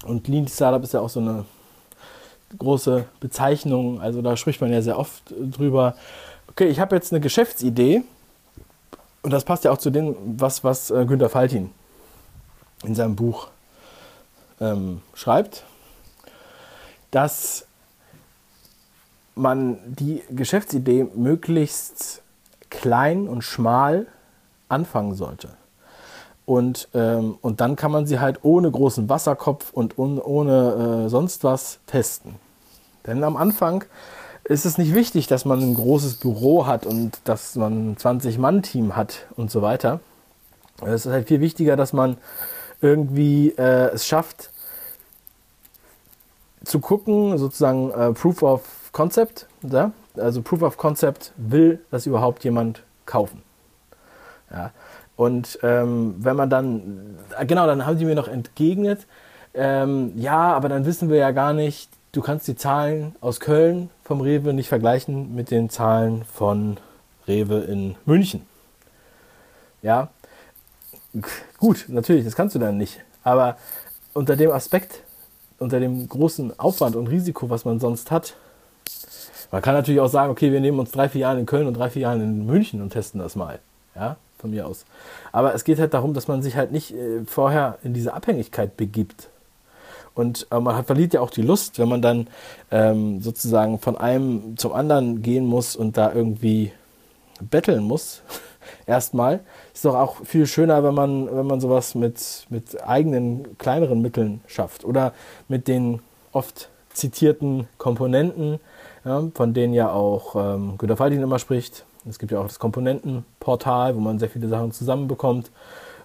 und 0.06 0.28
Lean 0.28 0.48
Startup 0.48 0.84
ist 0.84 0.94
ja 0.94 1.02
auch 1.02 1.10
so 1.10 1.20
eine 1.20 1.46
große 2.58 3.06
Bezeichnung. 3.20 4.02
Also 4.02 4.22
da 4.22 4.36
spricht 4.38 4.62
man 4.62 4.72
ja 4.72 4.82
sehr 4.82 4.98
oft 4.98 5.24
drüber. 5.40 5.96
Okay, 6.50 6.68
ich 6.68 6.80
habe 6.80 6.96
jetzt 6.96 7.12
eine 7.14 7.20
Geschäftsidee 7.20 8.04
und 9.22 9.32
das 9.32 9.44
passt 9.44 9.66
ja 9.66 9.72
auch 9.72 9.78
zu 9.78 9.90
dem, 9.90 10.16
was, 10.38 10.64
was 10.64 10.90
äh, 10.90 11.06
Günter 11.06 11.30
Faltin 11.30 11.70
in 12.84 12.96
seinem 12.96 13.16
Buch 13.16 13.50
ähm, 14.62 15.02
schreibt, 15.14 15.64
dass 17.12 17.66
man 19.40 19.80
die 19.86 20.24
Geschäftsidee 20.30 21.08
möglichst 21.16 22.22
klein 22.70 23.28
und 23.28 23.44
schmal 23.44 24.08
anfangen 24.68 25.16
sollte. 25.16 25.50
Und, 26.46 26.90
ähm, 26.94 27.38
und 27.42 27.62
dann 27.62 27.76
kann 27.76 27.92
man 27.92 28.08
sie 28.08 28.20
halt 28.20 28.40
ohne 28.44 28.72
großen 28.72 29.08
Wasserkopf 29.08 29.72
und 29.72 29.98
un, 29.98 30.20
ohne 30.20 31.06
äh, 31.06 31.10
sonst 31.10 31.44
was 31.44 31.80
testen. 31.86 32.36
Denn 33.06 33.24
am 33.24 33.38
Anfang 33.38 33.84
ist 34.46 34.66
es 34.66 34.80
nicht 34.80 34.96
wichtig, 34.96 35.28
dass 35.28 35.46
man 35.46 35.60
ein 35.60 35.76
großes 35.76 36.16
Büro 36.16 36.66
hat 36.66 36.88
und 36.88 37.20
dass 37.26 37.56
man 37.56 37.92
ein 37.92 37.98
20-Mann-Team 37.98 38.96
hat 38.96 39.28
und 39.36 39.52
so 39.52 39.62
weiter. 39.62 40.00
Es 40.84 41.06
ist 41.06 41.12
halt 41.12 41.28
viel 41.28 41.40
wichtiger, 41.40 41.76
dass 41.76 41.94
man 41.94 42.18
irgendwie 42.82 43.50
äh, 43.50 43.92
es 43.94 44.08
schafft, 44.08 44.50
zu 46.64 46.80
gucken, 46.80 47.38
sozusagen 47.38 47.92
äh, 47.92 48.12
Proof 48.14 48.44
of 48.44 48.62
Concept. 48.92 49.48
Ja? 49.62 49.92
Also 50.18 50.42
Proof 50.42 50.62
of 50.62 50.78
Concept 50.78 51.32
will 51.38 51.80
das 51.92 52.06
überhaupt 52.06 52.44
jemand 52.44 52.84
kaufen. 53.06 53.42
Ja? 54.52 54.72
Und 55.16 55.60
ähm, 55.64 56.16
wenn 56.20 56.36
man 56.36 56.50
dann, 56.50 57.18
äh, 57.38 57.46
genau, 57.46 57.68
dann 57.68 57.86
haben 57.86 57.98
sie 57.98 58.06
mir 58.06 58.16
noch 58.16 58.28
entgegnet, 58.28 59.06
ähm, 59.54 60.14
ja, 60.16 60.54
aber 60.54 60.70
dann 60.70 60.86
wissen 60.86 61.10
wir 61.10 61.18
ja 61.18 61.32
gar 61.32 61.54
nicht, 61.54 61.90
du 62.12 62.22
kannst 62.22 62.48
die 62.48 62.56
Zahlen 62.56 63.16
aus 63.20 63.40
Köln 63.40 63.90
vom 64.04 64.22
Rewe 64.22 64.54
nicht 64.54 64.70
vergleichen 64.70 65.36
mit 65.36 65.52
den 65.52 65.70
Zahlen 65.70 66.24
von 66.24 66.78
Rewe 67.28 67.60
in 67.62 67.96
München. 68.06 68.46
Ja, 69.82 70.10
gut, 71.58 71.86
natürlich, 71.88 72.26
das 72.26 72.36
kannst 72.36 72.56
du 72.56 72.60
dann 72.60 72.78
nicht. 72.78 73.02
Aber 73.24 73.58
unter 74.14 74.36
dem 74.36 74.52
Aspekt, 74.52 75.04
unter 75.58 75.80
dem 75.80 76.08
großen 76.08 76.58
Aufwand 76.60 76.96
und 76.96 77.08
Risiko, 77.08 77.50
was 77.50 77.66
man 77.66 77.80
sonst 77.80 78.12
hat, 78.12 78.36
man 79.52 79.62
kann 79.62 79.74
natürlich 79.74 80.00
auch 80.00 80.10
sagen, 80.10 80.32
okay, 80.32 80.52
wir 80.52 80.62
nehmen 80.62 80.80
uns 80.80 80.92
drei, 80.92 81.10
vier 81.10 81.22
Jahre 81.22 81.40
in 81.40 81.46
Köln 81.46 81.68
und 81.68 81.74
drei, 81.76 81.90
vier 81.90 82.04
Jahre 82.04 82.18
in 82.18 82.46
München 82.46 82.82
und 82.82 82.92
testen 82.92 83.20
das 83.20 83.36
mal. 83.36 83.60
Ja, 83.96 84.18
von 84.38 84.52
mir 84.52 84.68
aus. 84.68 84.86
Aber 85.32 85.54
es 85.54 85.64
geht 85.64 85.80
halt 85.80 85.94
darum, 85.94 86.14
dass 86.14 86.28
man 86.28 86.42
sich 86.42 86.56
halt 86.56 86.72
nicht 86.72 86.94
äh, 86.94 87.24
vorher 87.26 87.78
in 87.84 87.94
diese 87.94 88.14
Abhängigkeit 88.14 88.78
begibt. 88.78 89.30
Und 90.16 90.48
äh, 90.52 90.60
man 90.60 90.76
hat, 90.76 90.86
verliert 90.86 91.14
ja 91.14 91.22
auch 91.22 91.30
die 91.30 91.42
Lust, 91.42 91.80
wenn 91.80 91.90
man 91.90 92.02
dann 92.02 92.28
ähm, 92.72 93.22
sozusagen 93.22 93.80
von 93.80 93.98
einem 93.98 94.58
zum 94.58 94.74
anderen 94.74 95.22
gehen 95.22 95.46
muss 95.46 95.76
und 95.76 95.98
da 95.98 96.14
irgendwie 96.14 96.72
betteln 97.42 97.84
muss. 97.84 98.22
Erstmal 98.86 99.40
ist 99.74 99.86
doch 99.86 99.96
auch 99.96 100.18
viel 100.26 100.46
schöner, 100.46 100.84
wenn 100.84 100.94
man, 100.94 101.36
wenn 101.36 101.48
man 101.48 101.60
sowas 101.60 101.96
mit, 101.96 102.46
mit 102.50 102.84
eigenen 102.84 103.58
kleineren 103.58 104.02
Mitteln 104.02 104.42
schafft 104.48 104.86
oder 104.86 105.14
mit 105.48 105.68
den 105.68 106.02
oft 106.32 106.70
zitierten 106.94 107.68
Komponenten, 107.78 108.60
ja, 109.06 109.24
von 109.34 109.54
denen 109.54 109.74
ja 109.74 109.92
auch 109.92 110.36
ähm, 110.36 110.78
Günter 110.78 110.98
Faldin 110.98 111.22
immer 111.22 111.40
spricht, 111.40 111.86
es 112.08 112.20
gibt 112.20 112.32
ja 112.32 112.40
auch 112.40 112.48
das 112.48 112.60
Komponentenportal, 112.60 113.96
wo 113.96 114.00
man 114.00 114.20
sehr 114.20 114.30
viele 114.30 114.48
Sachen 114.48 114.72
zusammenbekommt. 114.72 115.52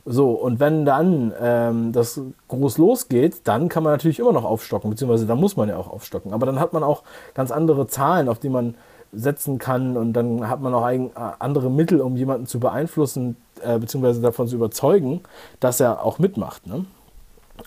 So, 0.07 0.33
und 0.33 0.61
wenn 0.61 0.85
dann 0.85 1.33
ähm, 1.41 1.93
das 1.93 2.21
groß 2.49 2.77
losgeht, 2.79 3.41
dann 3.45 3.69
kann 3.69 3.83
man 3.83 3.93
natürlich 3.93 4.19
immer 4.19 4.33
noch 4.33 4.45
aufstocken, 4.45 4.91
beziehungsweise 4.91 5.27
dann 5.27 5.41
muss 5.41 5.57
man 5.57 5.69
ja 5.69 5.79
auch 5.79 5.89
aufstocken. 5.89 6.35
Aber 6.35 6.45
dann 6.45 6.61
hat 6.61 6.75
man 6.75 6.83
auch 6.83 7.05
ganz 7.33 7.51
andere 7.51 7.87
Zahlen, 7.87 8.29
auf 8.29 8.39
die 8.39 8.51
man 8.51 8.75
setzen 9.13 9.59
kann 9.59 9.97
und 9.97 10.13
dann 10.13 10.49
hat 10.49 10.61
man 10.61 10.75
auch 10.75 10.83
ein, 10.83 11.07
äh, 11.07 11.33
andere 11.39 11.71
Mittel, 11.71 12.01
um 12.01 12.17
jemanden 12.17 12.47
zu 12.47 12.61
beeinflussen, 12.61 13.37
äh, 13.63 13.79
beziehungsweise 13.79 14.21
davon 14.21 14.49
zu 14.49 14.57
überzeugen, 14.57 15.23
dass 15.61 15.81
er 15.81 16.05
auch 16.05 16.19
mitmacht. 16.19 16.67
Ne? 16.67 16.85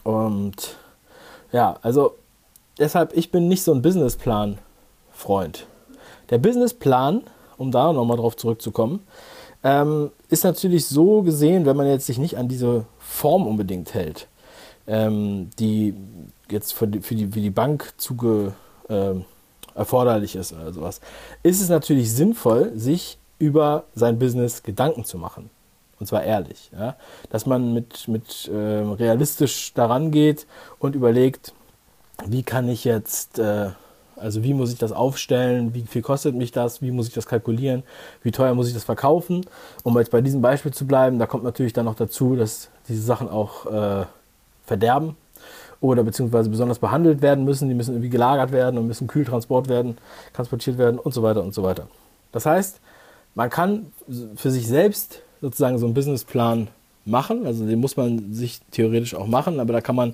Und 0.03 0.77
ja, 1.51 1.77
also 1.81 2.15
deshalb, 2.77 3.15
ich 3.15 3.31
bin 3.31 3.48
nicht 3.48 3.63
so 3.63 3.74
ein 3.74 3.81
Businessplan-Freund. 5.17 5.67
Der 6.29 6.38
Businessplan 6.38 7.24
um 7.57 7.71
da 7.71 7.91
nochmal 7.91 8.17
drauf 8.17 8.38
zurückzukommen, 8.38 9.00
ähm, 9.63 10.12
ist 10.29 10.43
natürlich 10.43 10.86
so 10.86 11.24
gesehen, 11.24 11.65
wenn 11.65 11.75
man 11.75 11.88
jetzt 11.88 12.05
sich 12.05 12.19
nicht 12.19 12.38
an 12.38 12.47
diese 12.47 12.86
Form 13.00 13.47
unbedingt 13.47 13.95
hält, 13.95 14.27
ähm, 14.86 15.50
die 15.57 15.95
jetzt 16.51 16.74
für 16.74 16.88
die, 16.88 17.01
für 17.01 17.15
die, 17.15 17.27
für 17.27 17.39
die 17.39 17.50
Bank 17.50 17.93
zuge, 17.97 18.53
äh, 18.89 19.15
erforderlich 19.74 20.36
ist 20.36 20.53
oder 20.53 20.71
sowas, 20.71 21.01
ist 21.41 21.62
es 21.62 21.69
natürlich 21.69 22.13
sinnvoll, 22.13 22.71
sich 22.75 23.17
über 23.39 23.86
sein 23.95 24.19
Business 24.19 24.62
Gedanken 24.62 25.03
zu 25.03 25.17
machen. 25.17 25.50
Und 26.00 26.05
zwar 26.05 26.24
ehrlich. 26.24 26.69
Ja? 26.74 26.95
Dass 27.31 27.47
man 27.47 27.74
mit, 27.74 28.07
mit 28.07 28.47
äh, 28.50 28.55
realistisch 28.55 29.74
daran 29.74 30.12
geht 30.12 30.45
und 30.77 30.95
überlegt, 30.95 31.53
wie 32.27 32.43
kann 32.43 32.69
ich 32.69 32.83
jetzt 32.83 33.39
äh, 33.39 33.71
also 34.19 34.43
wie 34.43 34.53
muss 34.53 34.71
ich 34.71 34.79
das 34.79 34.91
aufstellen, 34.91 35.74
wie 35.74 35.83
viel 35.83 36.01
kostet 36.01 36.36
mich 36.36 36.51
das, 36.51 36.81
wie 36.81 36.91
muss 36.91 37.07
ich 37.07 37.13
das 37.13 37.27
kalkulieren, 37.27 37.83
wie 38.24 38.31
teuer 38.31 38.53
muss 38.53 38.67
ich 38.67 38.74
das 38.74 38.83
verkaufen. 38.83 39.45
Um 39.83 39.97
jetzt 39.97 40.12
bei 40.12 40.21
diesem 40.21 40.41
Beispiel 40.41 40.74
zu 40.74 40.86
bleiben, 40.86 41.19
da 41.19 41.25
kommt 41.25 41.43
natürlich 41.43 41.74
dann 41.74 41.86
noch 41.86 41.95
dazu, 41.95 42.36
dass 42.36 42.69
diese 42.88 43.01
Sachen 43.01 43.29
auch 43.29 43.65
äh, 43.65 44.05
verderben 44.65 45.15
oder 45.81 46.03
beziehungsweise 46.03 46.50
besonders 46.50 46.79
behandelt 46.79 47.21
werden 47.21 47.45
müssen. 47.45 47.69
Die 47.69 47.75
müssen 47.75 47.91
irgendwie 47.91 48.09
gelagert 48.09 48.51
werden 48.51 48.77
und 48.77 48.88
müssen 48.88 49.07
kühl 49.07 49.27
werden, 49.27 49.97
transportiert 50.33 50.77
werden 50.77 51.00
und 51.00 51.13
so 51.13 51.24
weiter 51.24 51.43
und 51.43 51.53
so 51.53 51.63
weiter. 51.63 51.88
Das 52.31 52.45
heißt, 52.45 52.79
man 53.36 53.50
kann 53.50 53.91
für 54.36 54.51
sich 54.51 54.67
selbst 54.67 55.21
sozusagen 55.41 55.77
so 55.77 55.86
einen 55.86 55.93
Businessplan 55.93 56.69
machen. 57.07 57.45
Also 57.45 57.65
den 57.65 57.79
muss 57.79 57.97
man 57.97 58.33
sich 58.33 58.59
theoretisch 58.71 59.15
auch 59.15 59.27
machen, 59.27 59.59
aber 59.59 59.73
da 59.73 59.81
kann 59.81 59.95
man, 59.95 60.13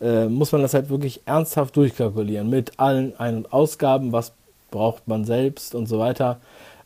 äh, 0.00 0.26
muss 0.26 0.52
man 0.52 0.62
das 0.62 0.74
halt 0.74 0.90
wirklich 0.90 1.22
ernsthaft 1.26 1.76
durchkalkulieren 1.76 2.48
mit 2.48 2.78
allen 2.78 3.18
Ein- 3.18 3.38
und 3.38 3.52
Ausgaben, 3.52 4.12
was 4.12 4.32
braucht 4.70 5.06
man 5.08 5.24
selbst 5.24 5.74
und 5.74 5.86
so 5.86 5.98
weiter. 5.98 6.40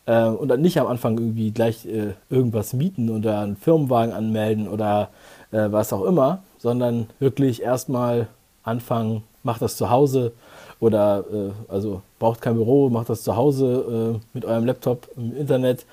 Äh, 0.06 0.24
und 0.24 0.48
dann 0.48 0.60
nicht 0.60 0.78
am 0.80 0.86
Anfang 0.86 1.18
irgendwie 1.18 1.50
gleich 1.50 1.86
äh, 1.86 2.14
irgendwas 2.30 2.72
mieten 2.72 3.10
oder 3.10 3.40
einen 3.40 3.56
Firmenwagen 3.56 4.14
anmelden 4.14 4.68
oder 4.68 5.10
äh, 5.50 5.66
was 5.70 5.92
auch 5.92 6.04
immer, 6.04 6.42
sondern 6.58 7.08
wirklich 7.18 7.62
erstmal 7.62 8.28
anfangen, 8.62 9.22
macht 9.42 9.62
das 9.62 9.76
zu 9.76 9.90
Hause 9.90 10.32
oder 10.80 11.24
äh, 11.32 11.50
also 11.72 12.02
braucht 12.18 12.40
kein 12.40 12.54
Büro, 12.54 12.88
macht 12.88 13.08
das 13.08 13.22
zu 13.22 13.36
Hause 13.36 14.16
äh, 14.16 14.26
mit 14.32 14.44
eurem 14.44 14.64
Laptop 14.64 15.08
im 15.16 15.36
Internet 15.36 15.86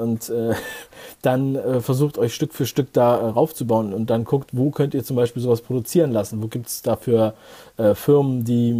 und 0.00 0.28
äh, 0.30 0.54
dann 1.22 1.54
äh, 1.54 1.80
versucht 1.80 2.18
euch 2.18 2.34
Stück 2.34 2.54
für 2.54 2.66
Stück 2.66 2.92
da 2.92 3.18
äh, 3.18 3.26
raufzubauen 3.26 3.92
und 3.92 4.10
dann 4.10 4.24
guckt, 4.24 4.50
wo 4.52 4.70
könnt 4.70 4.94
ihr 4.94 5.04
zum 5.04 5.16
Beispiel 5.16 5.42
sowas 5.42 5.60
produzieren 5.60 6.10
lassen, 6.10 6.42
wo 6.42 6.48
gibt 6.48 6.66
es 6.66 6.82
dafür 6.82 7.34
äh, 7.76 7.94
Firmen, 7.94 8.44
die, 8.44 8.74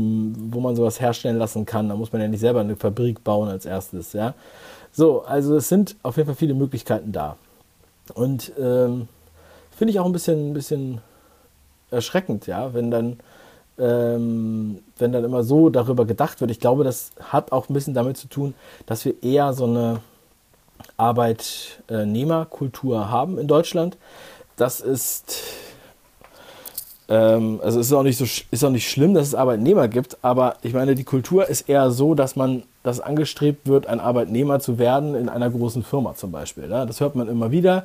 wo 0.50 0.60
man 0.60 0.76
sowas 0.76 1.00
herstellen 1.00 1.38
lassen 1.38 1.66
kann. 1.66 1.88
Da 1.88 1.96
muss 1.96 2.12
man 2.12 2.22
ja 2.22 2.28
nicht 2.28 2.40
selber 2.40 2.60
eine 2.60 2.76
Fabrik 2.76 3.22
bauen 3.22 3.48
als 3.48 3.66
erstes, 3.66 4.12
ja. 4.12 4.34
So, 4.92 5.22
also 5.22 5.56
es 5.56 5.68
sind 5.68 5.96
auf 6.02 6.16
jeden 6.16 6.26
Fall 6.26 6.36
viele 6.36 6.54
Möglichkeiten 6.54 7.12
da. 7.12 7.36
Und 8.14 8.52
ähm, 8.58 9.06
finde 9.76 9.92
ich 9.92 10.00
auch 10.00 10.06
ein 10.06 10.12
bisschen, 10.12 10.50
ein 10.50 10.54
bisschen 10.54 11.00
erschreckend, 11.90 12.46
ja, 12.46 12.74
wenn 12.74 12.90
dann 12.90 13.18
ähm, 13.78 14.80
wenn 14.98 15.12
dann 15.12 15.24
immer 15.24 15.42
so 15.42 15.70
darüber 15.70 16.04
gedacht 16.04 16.40
wird. 16.40 16.50
Ich 16.50 16.60
glaube, 16.60 16.84
das 16.84 17.10
hat 17.20 17.50
auch 17.52 17.68
ein 17.68 17.74
bisschen 17.74 17.94
damit 17.94 18.18
zu 18.18 18.28
tun, 18.28 18.54
dass 18.86 19.04
wir 19.04 19.22
eher 19.22 19.54
so 19.54 19.64
eine 19.64 20.00
Arbeitnehmerkultur 20.96 23.10
haben 23.10 23.38
in 23.38 23.46
Deutschland. 23.46 23.96
Das 24.56 24.80
ist, 24.80 25.42
ähm, 27.08 27.60
also 27.62 27.78
ist 27.80 27.92
auch 27.92 28.02
nicht 28.02 28.18
so, 28.18 28.24
ist 28.24 28.64
auch 28.64 28.70
nicht 28.70 28.90
schlimm, 28.90 29.14
dass 29.14 29.28
es 29.28 29.34
Arbeitnehmer 29.34 29.88
gibt, 29.88 30.18
aber 30.22 30.56
ich 30.62 30.74
meine, 30.74 30.94
die 30.94 31.04
Kultur 31.04 31.48
ist 31.48 31.68
eher 31.68 31.90
so, 31.90 32.14
dass 32.14 32.36
man, 32.36 32.64
dass 32.82 33.00
angestrebt 33.00 33.66
wird, 33.66 33.86
ein 33.86 34.00
Arbeitnehmer 34.00 34.60
zu 34.60 34.78
werden 34.78 35.14
in 35.14 35.28
einer 35.28 35.50
großen 35.50 35.82
Firma 35.82 36.14
zum 36.14 36.32
Beispiel. 36.32 36.70
Ja? 36.70 36.86
Das 36.86 37.00
hört 37.00 37.16
man 37.16 37.28
immer 37.28 37.50
wieder. 37.50 37.84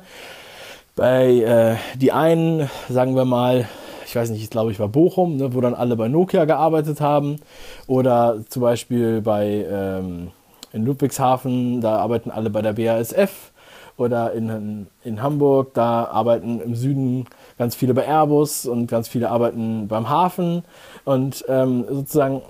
Bei 0.94 1.26
äh, 1.26 1.76
die 1.98 2.12
einen, 2.12 2.70
sagen 2.88 3.16
wir 3.16 3.24
mal, 3.24 3.66
ich 4.06 4.14
weiß 4.14 4.30
nicht, 4.30 4.42
ich 4.42 4.50
glaube, 4.50 4.70
ich 4.70 4.78
war 4.78 4.88
Bochum, 4.88 5.36
ne, 5.36 5.52
wo 5.52 5.60
dann 5.60 5.74
alle 5.74 5.96
bei 5.96 6.08
Nokia 6.08 6.44
gearbeitet 6.44 7.00
haben. 7.00 7.40
Oder 7.86 8.38
zum 8.48 8.62
Beispiel 8.62 9.20
bei 9.20 9.66
ähm, 9.68 10.30
in 10.72 10.84
Ludwigshafen, 10.84 11.80
da 11.80 11.96
arbeiten 11.98 12.30
alle 12.30 12.50
bei 12.50 12.62
der 12.62 12.74
BASF. 12.74 13.52
Oder 13.98 14.32
in, 14.32 14.88
in 15.04 15.22
Hamburg, 15.22 15.72
da 15.72 16.04
arbeiten 16.04 16.60
im 16.60 16.74
Süden 16.74 17.26
ganz 17.56 17.74
viele 17.74 17.94
bei 17.94 18.06
Airbus 18.06 18.66
und 18.66 18.88
ganz 18.88 19.08
viele 19.08 19.30
arbeiten 19.30 19.88
beim 19.88 20.10
Hafen. 20.10 20.64
Und 21.06 21.44
ähm, 21.48 21.86
sozusagen, 21.88 22.42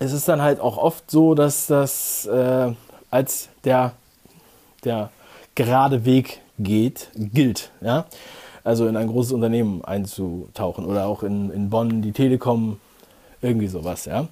es 0.00 0.12
ist 0.12 0.28
dann 0.28 0.42
halt 0.42 0.58
auch 0.58 0.78
oft 0.78 1.08
so, 1.08 1.34
dass 1.34 1.68
das 1.68 2.26
äh, 2.26 2.72
als 3.12 3.48
der, 3.62 3.92
der 4.84 5.10
gerade 5.54 6.04
Weg 6.04 6.40
geht, 6.58 7.10
gilt. 7.14 7.70
Ja? 7.80 8.06
Also 8.64 8.88
in 8.88 8.96
ein 8.96 9.06
großes 9.06 9.32
Unternehmen 9.32 9.84
einzutauchen 9.84 10.84
oder 10.84 11.06
auch 11.06 11.22
in, 11.22 11.50
in 11.50 11.70
Bonn 11.70 12.02
die 12.02 12.12
Telekom, 12.12 12.80
irgendwie 13.40 13.68
sowas. 13.68 14.04
Ja? 14.06 14.26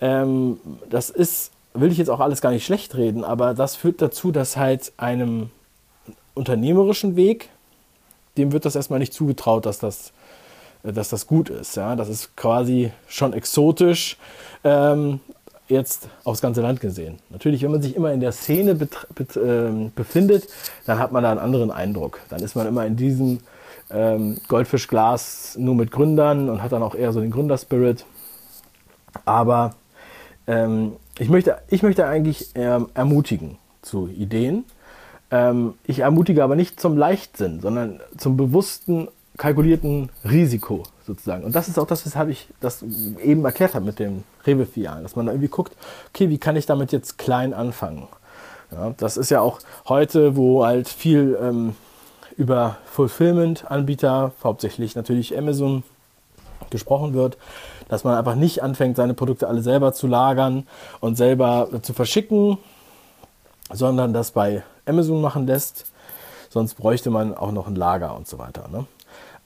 Ähm, 0.00 0.58
das 0.88 1.10
ist 1.10 1.50
will 1.74 1.90
ich 1.90 1.98
jetzt 1.98 2.10
auch 2.10 2.20
alles 2.20 2.40
gar 2.40 2.50
nicht 2.50 2.64
schlecht 2.64 2.96
reden, 2.96 3.24
aber 3.24 3.54
das 3.54 3.76
führt 3.76 4.00
dazu, 4.00 4.32
dass 4.32 4.56
halt 4.56 4.92
einem 4.96 5.50
unternehmerischen 6.34 7.16
Weg, 7.16 7.50
dem 8.36 8.52
wird 8.52 8.64
das 8.64 8.76
erstmal 8.76 8.98
nicht 8.98 9.12
zugetraut, 9.12 9.66
dass 9.66 9.78
das 9.78 10.12
dass 10.92 11.08
das 11.08 11.26
gut 11.26 11.48
ist. 11.48 11.76
Ja? 11.76 11.96
Das 11.96 12.08
ist 12.08 12.36
quasi 12.36 12.92
schon 13.08 13.32
exotisch. 13.32 14.18
Ähm, 14.62 15.20
jetzt 15.68 16.08
aufs 16.24 16.42
ganze 16.42 16.60
Land 16.60 16.80
gesehen. 16.80 17.18
Natürlich, 17.30 17.62
wenn 17.62 17.70
man 17.70 17.80
sich 17.80 17.96
immer 17.96 18.12
in 18.12 18.20
der 18.20 18.32
Szene 18.32 18.72
äh, 18.72 19.90
befindet, 19.94 20.46
dann 20.84 20.98
hat 20.98 21.10
man 21.10 21.22
da 21.22 21.30
einen 21.30 21.40
anderen 21.40 21.70
Eindruck. 21.70 22.20
Dann 22.28 22.42
ist 22.42 22.54
man 22.54 22.66
immer 22.66 22.84
in 22.84 22.96
diesem 22.96 23.40
ähm, 23.90 24.38
Goldfischglas 24.48 25.56
nur 25.58 25.74
mit 25.74 25.90
Gründern 25.90 26.50
und 26.50 26.62
hat 26.62 26.72
dann 26.72 26.82
auch 26.82 26.94
eher 26.94 27.12
so 27.12 27.20
den 27.20 27.30
Gründerspirit. 27.30 28.04
Aber 29.24 29.74
ähm, 30.46 30.96
ich, 31.18 31.28
möchte, 31.28 31.58
ich 31.68 31.82
möchte 31.82 32.06
eigentlich 32.06 32.50
ähm, 32.54 32.88
ermutigen 32.94 33.58
zu 33.82 34.08
Ideen. 34.08 34.64
Ähm, 35.30 35.74
ich 35.84 36.00
ermutige 36.00 36.44
aber 36.44 36.56
nicht 36.56 36.80
zum 36.80 36.96
Leichtsinn, 36.96 37.60
sondern 37.60 38.00
zum 38.16 38.36
bewussten, 38.36 39.08
kalkulierten 39.36 40.10
Risiko 40.24 40.84
sozusagen. 41.06 41.44
Und 41.44 41.54
das 41.54 41.68
ist 41.68 41.78
auch 41.78 41.86
das, 41.86 42.04
weshalb 42.06 42.28
ich 42.28 42.48
das 42.60 42.84
eben 43.22 43.44
erklärt 43.44 43.74
habe 43.74 43.84
mit 43.84 43.98
dem 43.98 44.22
Rewe-Filialen, 44.46 45.02
dass 45.02 45.16
man 45.16 45.26
da 45.26 45.32
irgendwie 45.32 45.48
guckt, 45.48 45.74
okay, 46.10 46.28
wie 46.30 46.38
kann 46.38 46.56
ich 46.56 46.66
damit 46.66 46.92
jetzt 46.92 47.18
klein 47.18 47.52
anfangen? 47.52 48.08
Ja, 48.70 48.94
das 48.96 49.16
ist 49.16 49.30
ja 49.30 49.40
auch 49.40 49.60
heute, 49.88 50.36
wo 50.36 50.64
halt 50.64 50.88
viel 50.88 51.36
ähm, 51.40 51.74
über 52.36 52.78
Fulfillment-Anbieter, 52.86 54.32
hauptsächlich 54.42 54.96
natürlich 54.96 55.36
Amazon, 55.36 55.82
gesprochen 56.74 57.14
wird, 57.14 57.38
dass 57.88 58.02
man 58.02 58.16
einfach 58.16 58.34
nicht 58.34 58.62
anfängt, 58.62 58.96
seine 58.96 59.14
Produkte 59.14 59.46
alle 59.46 59.62
selber 59.62 59.92
zu 59.92 60.08
lagern 60.08 60.66
und 61.00 61.16
selber 61.16 61.68
zu 61.82 61.92
verschicken, 61.92 62.58
sondern 63.72 64.12
das 64.12 64.32
bei 64.32 64.64
Amazon 64.84 65.20
machen 65.20 65.46
lässt. 65.46 65.86
Sonst 66.50 66.74
bräuchte 66.74 67.10
man 67.10 67.34
auch 67.34 67.52
noch 67.52 67.68
ein 67.68 67.76
Lager 67.76 68.16
und 68.16 68.26
so 68.26 68.38
weiter. 68.38 68.68
Ne? 68.68 68.86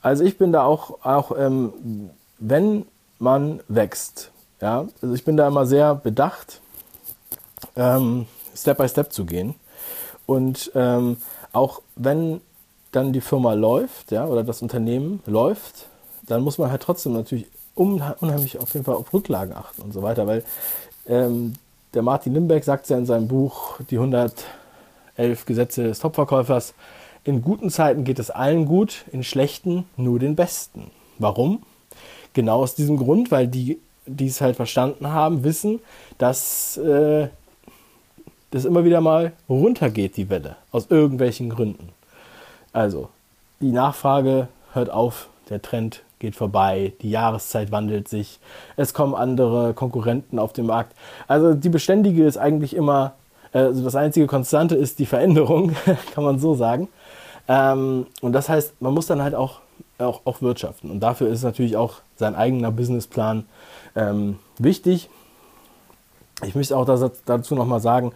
Also 0.01 0.23
ich 0.23 0.37
bin 0.37 0.51
da 0.51 0.63
auch, 0.63 1.03
auch 1.03 1.37
ähm, 1.37 2.09
wenn 2.39 2.85
man 3.19 3.59
wächst, 3.67 4.31
ja, 4.61 4.87
also 5.01 5.13
ich 5.13 5.23
bin 5.23 5.37
da 5.37 5.47
immer 5.47 5.65
sehr 5.65 5.93
bedacht, 5.93 6.61
ähm, 7.75 8.25
Step 8.55 8.77
by 8.77 8.89
Step 8.89 9.13
zu 9.13 9.25
gehen. 9.25 9.55
Und 10.25 10.71
ähm, 10.75 11.17
auch 11.53 11.81
wenn 11.95 12.41
dann 12.91 13.13
die 13.13 13.21
Firma 13.21 13.53
läuft, 13.53 14.11
ja, 14.11 14.25
oder 14.25 14.43
das 14.43 14.61
Unternehmen 14.61 15.21
läuft, 15.25 15.88
dann 16.29 16.41
muss 16.41 16.57
man 16.57 16.71
halt 16.71 16.81
trotzdem 16.81 17.13
natürlich 17.13 17.47
unheimlich 17.75 18.59
auf 18.59 18.73
jeden 18.73 18.85
Fall 18.85 18.95
auf 18.95 19.13
Rücklagen 19.13 19.55
achten 19.55 19.81
und 19.81 19.93
so 19.93 20.01
weiter, 20.01 20.27
weil 20.27 20.43
ähm, 21.07 21.53
der 21.93 22.01
Martin 22.01 22.33
Limbeck 22.33 22.63
sagt 22.63 22.89
ja 22.89 22.97
in 22.97 23.05
seinem 23.05 23.27
Buch 23.27 23.79
Die 23.89 23.97
111 23.97 25.45
Gesetze 25.45 25.83
des 25.83 25.99
Topverkäufers, 25.99 26.73
in 27.23 27.41
guten 27.41 27.69
Zeiten 27.69 28.03
geht 28.03 28.19
es 28.19 28.29
allen 28.29 28.65
gut, 28.65 29.05
in 29.11 29.23
schlechten 29.23 29.85
nur 29.97 30.19
den 30.19 30.35
Besten. 30.35 30.91
Warum? 31.17 31.63
Genau 32.33 32.61
aus 32.61 32.75
diesem 32.75 32.97
Grund, 32.97 33.31
weil 33.31 33.47
die, 33.47 33.79
die 34.05 34.27
es 34.27 34.41
halt 34.41 34.55
verstanden 34.55 35.07
haben, 35.07 35.43
wissen, 35.43 35.79
dass 36.17 36.77
äh, 36.77 37.27
das 38.51 38.65
immer 38.65 38.83
wieder 38.83 39.01
mal 39.01 39.33
runtergeht, 39.47 40.17
die 40.17 40.29
Welle, 40.29 40.55
aus 40.71 40.87
irgendwelchen 40.89 41.49
Gründen. 41.49 41.89
Also, 42.71 43.09
die 43.59 43.71
Nachfrage 43.71 44.47
hört 44.73 44.89
auf, 44.89 45.27
der 45.49 45.61
Trend 45.61 46.03
geht 46.19 46.35
vorbei, 46.35 46.93
die 47.01 47.09
Jahreszeit 47.09 47.71
wandelt 47.71 48.07
sich, 48.07 48.39
es 48.75 48.93
kommen 48.93 49.15
andere 49.15 49.73
Konkurrenten 49.73 50.37
auf 50.37 50.53
den 50.53 50.65
Markt. 50.65 50.95
Also 51.27 51.53
die 51.53 51.69
Beständige 51.69 52.25
ist 52.25 52.37
eigentlich 52.37 52.75
immer, 52.75 53.13
also 53.53 53.83
das 53.83 53.95
einzige 53.95 54.27
Konstante 54.27 54.75
ist 54.75 54.99
die 54.99 55.05
Veränderung, 55.05 55.73
kann 56.13 56.23
man 56.23 56.39
so 56.39 56.53
sagen. 56.55 56.89
Ähm, 57.47 58.05
und 58.21 58.33
das 58.33 58.49
heißt, 58.49 58.81
man 58.81 58.93
muss 58.93 59.07
dann 59.07 59.23
halt 59.23 59.33
auch, 59.33 59.61
auch, 59.97 60.21
auch 60.25 60.41
wirtschaften. 60.41 60.91
Und 60.91 60.99
dafür 60.99 61.29
ist 61.29 61.43
natürlich 61.43 61.77
auch 61.77 61.95
sein 62.15 62.35
eigener 62.35 62.71
Businessplan 62.71 63.45
ähm, 63.95 64.37
wichtig. 64.59 65.09
Ich 66.45 66.55
möchte 66.55 66.77
auch 66.77 66.85
dazu 66.85 67.55
nochmal 67.55 67.81
sagen, 67.81 68.13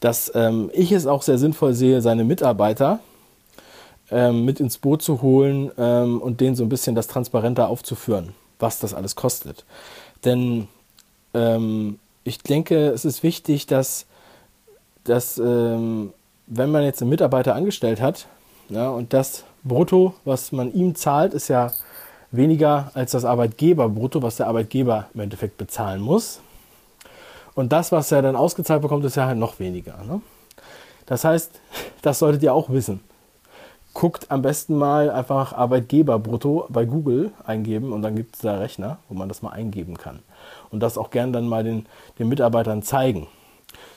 dass 0.00 0.32
ähm, 0.34 0.70
ich 0.74 0.92
es 0.92 1.06
auch 1.06 1.22
sehr 1.22 1.38
sinnvoll 1.38 1.74
sehe, 1.74 2.00
seine 2.00 2.24
Mitarbeiter 2.24 2.98
ähm, 4.10 4.44
mit 4.44 4.60
ins 4.60 4.78
Boot 4.78 5.02
zu 5.02 5.22
holen 5.22 5.70
ähm, 5.78 6.20
und 6.20 6.40
denen 6.40 6.54
so 6.54 6.62
ein 6.62 6.68
bisschen 6.68 6.94
das 6.94 7.06
transparenter 7.06 7.68
aufzuführen, 7.68 8.34
was 8.58 8.78
das 8.78 8.94
alles 8.94 9.16
kostet. 9.16 9.64
Denn 10.24 10.68
ähm, 11.34 11.98
ich 12.24 12.38
denke, 12.38 12.88
es 12.88 13.04
ist 13.04 13.22
wichtig, 13.22 13.66
dass, 13.66 14.06
dass 15.04 15.38
ähm, 15.38 16.12
wenn 16.46 16.70
man 16.70 16.84
jetzt 16.84 17.00
einen 17.00 17.10
Mitarbeiter 17.10 17.54
angestellt 17.54 18.00
hat, 18.00 18.26
ja, 18.68 18.90
und 18.90 19.12
das 19.12 19.44
Brutto, 19.64 20.14
was 20.24 20.52
man 20.52 20.72
ihm 20.72 20.94
zahlt, 20.94 21.34
ist 21.34 21.48
ja 21.48 21.72
weniger 22.30 22.90
als 22.94 23.12
das 23.12 23.24
Arbeitgeberbrutto, 23.24 24.22
was 24.22 24.36
der 24.36 24.46
Arbeitgeber 24.46 25.06
im 25.14 25.20
Endeffekt 25.20 25.58
bezahlen 25.58 26.00
muss. 26.00 26.40
Und 27.54 27.72
das, 27.72 27.92
was 27.92 28.10
er 28.12 28.22
dann 28.22 28.36
ausgezahlt 28.36 28.80
bekommt, 28.80 29.04
ist 29.04 29.16
ja 29.16 29.26
halt 29.26 29.38
noch 29.38 29.58
weniger. 29.58 30.02
Ne? 30.04 30.22
Das 31.06 31.24
heißt, 31.24 31.60
das 32.02 32.18
solltet 32.18 32.42
ihr 32.42 32.54
auch 32.54 32.70
wissen 32.70 33.00
guckt 33.94 34.30
am 34.30 34.42
besten 34.42 34.76
mal 34.76 35.10
einfach 35.10 35.52
Arbeitgeberbrutto 35.52 36.66
bei 36.70 36.84
Google 36.84 37.32
eingeben 37.44 37.92
und 37.92 38.02
dann 38.02 38.16
gibt 38.16 38.36
es 38.36 38.42
da 38.42 38.58
Rechner, 38.58 38.98
wo 39.08 39.14
man 39.14 39.28
das 39.28 39.42
mal 39.42 39.50
eingeben 39.50 39.96
kann. 39.98 40.20
Und 40.70 40.80
das 40.80 40.96
auch 40.96 41.10
gern 41.10 41.32
dann 41.32 41.48
mal 41.48 41.62
den, 41.62 41.86
den 42.18 42.28
Mitarbeitern 42.28 42.82
zeigen. 42.82 43.26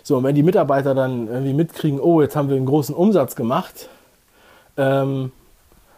So, 0.04 0.18
und 0.18 0.24
wenn 0.24 0.36
die 0.36 0.44
Mitarbeiter 0.44 0.94
dann 0.94 1.28
irgendwie 1.28 1.54
mitkriegen, 1.54 2.00
oh, 2.00 2.22
jetzt 2.22 2.36
haben 2.36 2.50
wir 2.50 2.58
einen 2.58 2.66
großen 2.66 2.94
Umsatz 2.94 3.36
gemacht, 3.36 3.90
ähm, 4.78 5.32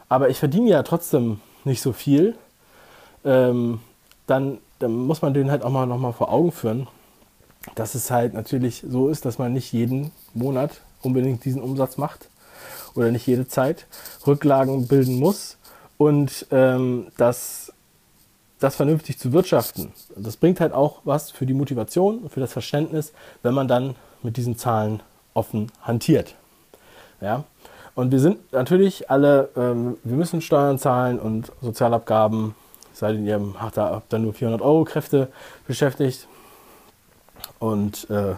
aber 0.09 0.29
ich 0.29 0.37
verdiene 0.37 0.69
ja 0.69 0.83
trotzdem 0.83 1.41
nicht 1.63 1.81
so 1.81 1.91
viel, 1.91 2.35
ähm, 3.25 3.79
dann, 4.27 4.59
dann 4.79 4.93
muss 4.93 5.21
man 5.21 5.33
denen 5.33 5.51
halt 5.51 5.63
auch 5.63 5.71
mal 5.71 5.85
nochmal 5.85 6.13
vor 6.13 6.31
Augen 6.31 6.51
führen, 6.51 6.87
dass 7.75 7.95
es 7.95 8.11
halt 8.11 8.33
natürlich 8.33 8.85
so 8.87 9.09
ist, 9.09 9.25
dass 9.25 9.39
man 9.39 9.53
nicht 9.53 9.73
jeden 9.73 10.11
Monat 10.33 10.81
unbedingt 11.01 11.43
diesen 11.43 11.61
Umsatz 11.61 11.97
macht 11.97 12.29
oder 12.95 13.11
nicht 13.11 13.27
jede 13.27 13.47
Zeit 13.47 13.87
Rücklagen 14.25 14.87
bilden 14.87 15.19
muss 15.19 15.57
und 15.97 16.45
ähm, 16.51 17.07
das, 17.17 17.73
das 18.59 18.75
vernünftig 18.75 19.19
zu 19.19 19.33
wirtschaften. 19.33 19.91
Das 20.15 20.37
bringt 20.37 20.59
halt 20.59 20.73
auch 20.73 21.01
was 21.03 21.31
für 21.31 21.45
die 21.45 21.53
Motivation 21.53 22.19
und 22.19 22.29
für 22.29 22.39
das 22.39 22.53
Verständnis, 22.53 23.13
wenn 23.43 23.53
man 23.53 23.67
dann 23.67 23.95
mit 24.23 24.37
diesen 24.37 24.57
Zahlen 24.57 25.01
offen 25.33 25.71
hantiert. 25.81 26.35
Ja? 27.21 27.43
Und 27.95 28.11
wir 28.11 28.19
sind 28.19 28.53
natürlich 28.53 29.09
alle, 29.09 29.49
ähm, 29.55 29.97
wir 30.03 30.15
müssen 30.15 30.41
Steuern 30.41 30.77
zahlen 30.77 31.19
und 31.19 31.51
Sozialabgaben, 31.61 32.55
sei 32.93 33.13
denn 33.13 33.25
ihr 33.25 33.41
da, 33.73 33.89
habt 33.91 34.13
da 34.13 34.19
nur 34.19 34.33
400 34.33 34.61
Euro 34.61 34.83
Kräfte 34.83 35.29
beschäftigt 35.65 36.27
und 37.59 38.09
äh, 38.09 38.35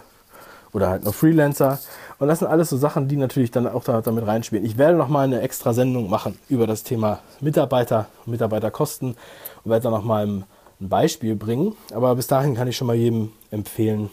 oder 0.74 0.90
halt 0.90 1.04
nur 1.04 1.14
Freelancer. 1.14 1.80
Und 2.20 2.28
das 2.28 2.40
sind 2.40 2.48
alles 2.48 2.70
so 2.70 2.78
Sachen, 2.78 3.08
die 3.08 3.16
natürlich 3.16 3.52
dann 3.52 3.68
auch 3.68 3.84
da, 3.84 4.02
damit 4.02 4.26
reinspielen. 4.26 4.66
Ich 4.66 4.78
werde 4.78 4.98
noch 4.98 5.08
mal 5.08 5.24
eine 5.24 5.42
extra 5.42 5.74
Sendung 5.74 6.10
machen 6.10 6.38
über 6.50 6.68
das 6.68 6.84
Thema 6.84 7.20
Mitarbeiter, 7.40 8.08
Mitarbeiterkosten 8.26 9.16
und 9.64 9.72
werde 9.72 9.84
dann 9.84 9.94
noch 9.94 10.04
mal 10.04 10.26
ein, 10.26 10.44
ein 10.82 10.90
Beispiel 10.90 11.36
bringen. 11.36 11.76
Aber 11.94 12.16
bis 12.16 12.28
dahin 12.28 12.56
kann 12.56 12.68
ich 12.68 12.78
schon 12.78 12.88
mal 12.88 12.96
jedem 12.96 13.32
empfehlen, 13.52 14.10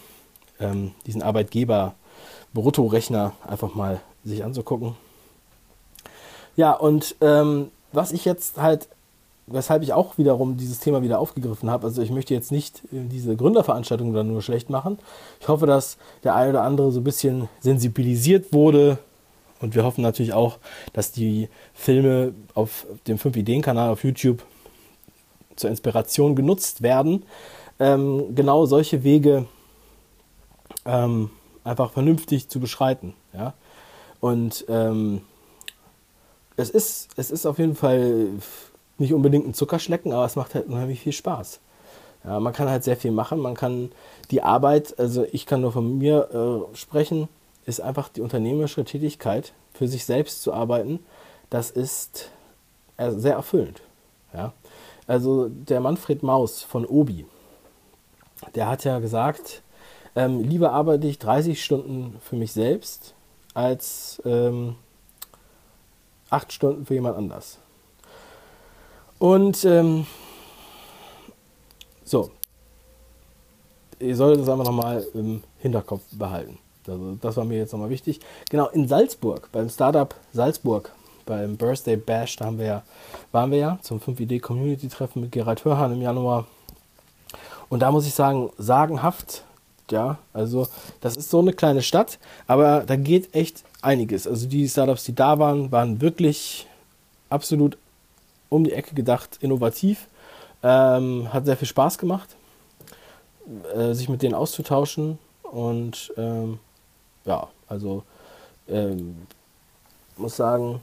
ähm, 0.61 0.93
diesen 1.07 1.23
Arbeitgeber 1.23 1.95
Bruttorechner 2.55 3.33
einfach 3.47 3.75
mal 3.75 4.01
sich 4.25 4.45
anzugucken. 4.45 4.97
Ja, 6.57 6.73
und 6.73 7.17
ähm, 7.21 7.71
was 7.93 8.13
ich 8.13 8.25
jetzt 8.25 8.61
halt 8.61 8.89
weshalb 9.47 9.83
ich 9.83 9.93
auch 9.93 10.19
wiederum 10.19 10.57
dieses 10.57 10.81
Thema 10.81 11.03
wieder 11.03 11.19
aufgegriffen 11.19 11.71
habe. 11.71 11.87
Also 11.87 12.03
ich 12.03 12.11
möchte 12.11 12.35
jetzt 12.35 12.51
nicht 12.51 12.83
äh, 12.93 13.07
diese 13.07 13.37
Gründerveranstaltung 13.37 14.13
dann 14.13 14.29
nur 14.29 14.43
schlecht 14.43 14.71
machen. 14.71 14.99
Ich 15.41 15.49
hoffe, 15.49 15.67
dass 15.67 15.99
der 16.25 16.35
eine 16.35 16.51
oder 16.51 16.63
andere 16.63 16.91
so 16.93 17.01
ein 17.01 17.05
bisschen 17.05 17.49
sensibilisiert 17.61 18.53
wurde. 18.53 18.99
Und 19.61 19.75
wir 19.75 19.85
hoffen 19.85 20.03
natürlich 20.03 20.35
auch, 20.35 20.59
dass 20.93 21.13
die 21.13 21.49
Filme 21.73 22.35
auf 22.55 22.87
dem 23.07 23.19
5-Ideen-Kanal 23.19 23.91
auf 23.91 24.05
YouTube 24.05 24.43
zur 25.55 25.71
Inspiration 25.71 26.37
genutzt 26.37 26.83
werden. 26.83 27.25
Ähm, 27.79 28.35
genau 28.35 28.67
solche 28.67 29.03
Wege 29.03 29.47
ähm, 30.85 31.31
einfach 31.65 31.93
vernünftig 31.93 32.49
zu 32.49 32.61
beschreiten. 32.61 33.15
Ja? 33.33 33.55
Und 34.21 34.65
ähm, 34.69 35.23
es, 36.57 36.71
ist, 36.71 37.09
es 37.17 37.31
ist 37.31 37.47
auf 37.47 37.59
jeden 37.59 37.75
Fall 37.75 38.29
nicht 38.99 39.13
unbedingt 39.13 39.47
ein 39.47 39.55
Zuckerschlecken, 39.55 40.13
aber 40.13 40.25
es 40.25 40.37
macht 40.37 40.55
halt 40.55 40.67
unheimlich 40.67 41.01
viel 41.01 41.13
Spaß. 41.13 41.61
Ja, 42.25 42.41
man 42.41 42.53
kann 42.53 42.69
halt 42.69 42.85
sehr 42.85 42.97
viel 42.97 43.13
machen, 43.13 43.39
man 43.39 43.55
kann 43.55 43.93
die 44.31 44.43
Arbeit, 44.43 44.99
also 44.99 45.25
ich 45.31 45.47
kann 45.47 45.61
nur 45.61 45.73
von 45.73 45.99
mir 45.99 46.67
äh, 46.73 46.77
sprechen, 46.77 47.29
ist 47.67 47.81
einfach 47.81 48.09
die 48.09 48.21
unternehmerische 48.21 48.85
Tätigkeit, 48.85 49.53
für 49.75 49.87
sich 49.87 50.05
selbst 50.05 50.43
zu 50.43 50.53
arbeiten, 50.53 51.01
das 51.51 51.71
ist 51.71 52.31
äh, 52.97 53.11
sehr 53.13 53.35
erfüllend. 53.35 53.83
Ja? 54.33 54.53
Also 55.07 55.49
der 55.49 55.81
Manfred 55.81 56.23
Maus 56.23 56.63
von 56.63 56.85
Obi, 56.85 57.27
der 58.55 58.69
hat 58.69 58.85
ja 58.85 58.99
gesagt, 58.99 59.63
ähm, 60.17 60.41
lieber 60.41 60.73
arbeite 60.73 61.07
ich 61.07 61.19
30 61.19 61.63
Stunden 61.63 62.17
für 62.21 62.37
mich 62.37 62.53
selbst 62.53 63.15
als 63.55 64.21
ähm, 64.25 64.77
8 66.31 66.53
Stunden 66.53 66.87
für 66.87 66.95
jemand 66.95 67.17
anders. 67.17 67.59
Und 69.19 69.65
ähm, 69.65 70.07
so, 72.05 72.31
ihr 73.99 74.17
solltet 74.17 74.43
das 74.43 74.49
einfach 74.49 74.67
nochmal 74.67 75.07
im 75.15 75.43
Hinterkopf 75.59 76.03
behalten. 76.13 76.59
Also 76.87 77.19
das 77.21 77.37
war 77.37 77.45
mir 77.45 77.59
jetzt 77.59 77.73
nochmal 77.73 77.91
wichtig. 77.91 78.21
Genau, 78.51 78.69
in 78.69 78.87
Salzburg, 78.87 79.49
beim 79.53 79.69
Startup 79.69 80.15
Salzburg, 80.33 80.93
beim 81.25 81.57
Birthday 81.57 81.97
Bash, 81.97 82.37
da 82.37 82.47
haben 82.47 82.59
wir 82.59 82.67
ja, 82.67 82.83
waren 83.33 83.51
wir 83.51 83.59
ja 83.59 83.79
zum 83.83 84.01
5ID 84.01 84.41
Community 84.41 84.89
Treffen 84.89 85.23
mit 85.23 85.33
Gerald 85.33 85.65
Hörhan 85.65 85.93
im 85.93 86.03
Januar. 86.03 86.47
Und 87.69 87.81
da 87.81 87.91
muss 87.91 88.07
ich 88.07 88.15
sagen, 88.15 88.51
sagenhaft, 88.59 89.43
ja, 89.91 90.19
also 90.33 90.69
das 91.01 91.17
ist 91.17 91.31
so 91.31 91.41
eine 91.41 91.53
kleine 91.53 91.83
Stadt, 91.83 92.19
aber 92.47 92.85
da 92.87 92.97
geht 92.97 93.35
echt 93.35 93.65
einiges. 93.83 94.27
Also 94.27 94.47
die 94.47 94.69
Startups, 94.69 95.05
die 95.05 95.15
da 95.15 95.39
waren, 95.39 95.73
waren 95.73 96.01
wirklich 96.01 96.69
absolut 97.29 97.77
um 98.49 98.65
die 98.65 98.73
Ecke 98.73 98.95
gedacht, 98.95 99.39
innovativ. 99.41 100.09
Ähm, 100.63 101.33
hat 101.33 101.45
sehr 101.45 101.57
viel 101.57 101.69
Spaß 101.69 101.99
gemacht, 101.99 102.37
äh, 103.75 103.93
sich 103.93 104.09
mit 104.09 104.23
denen 104.23 104.35
auszutauschen 104.35 105.19
und 105.43 106.13
ähm, 106.17 106.59
ja, 107.25 107.49
also 107.69 108.03
ähm, 108.69 109.27
muss 110.17 110.37
sagen, 110.37 110.81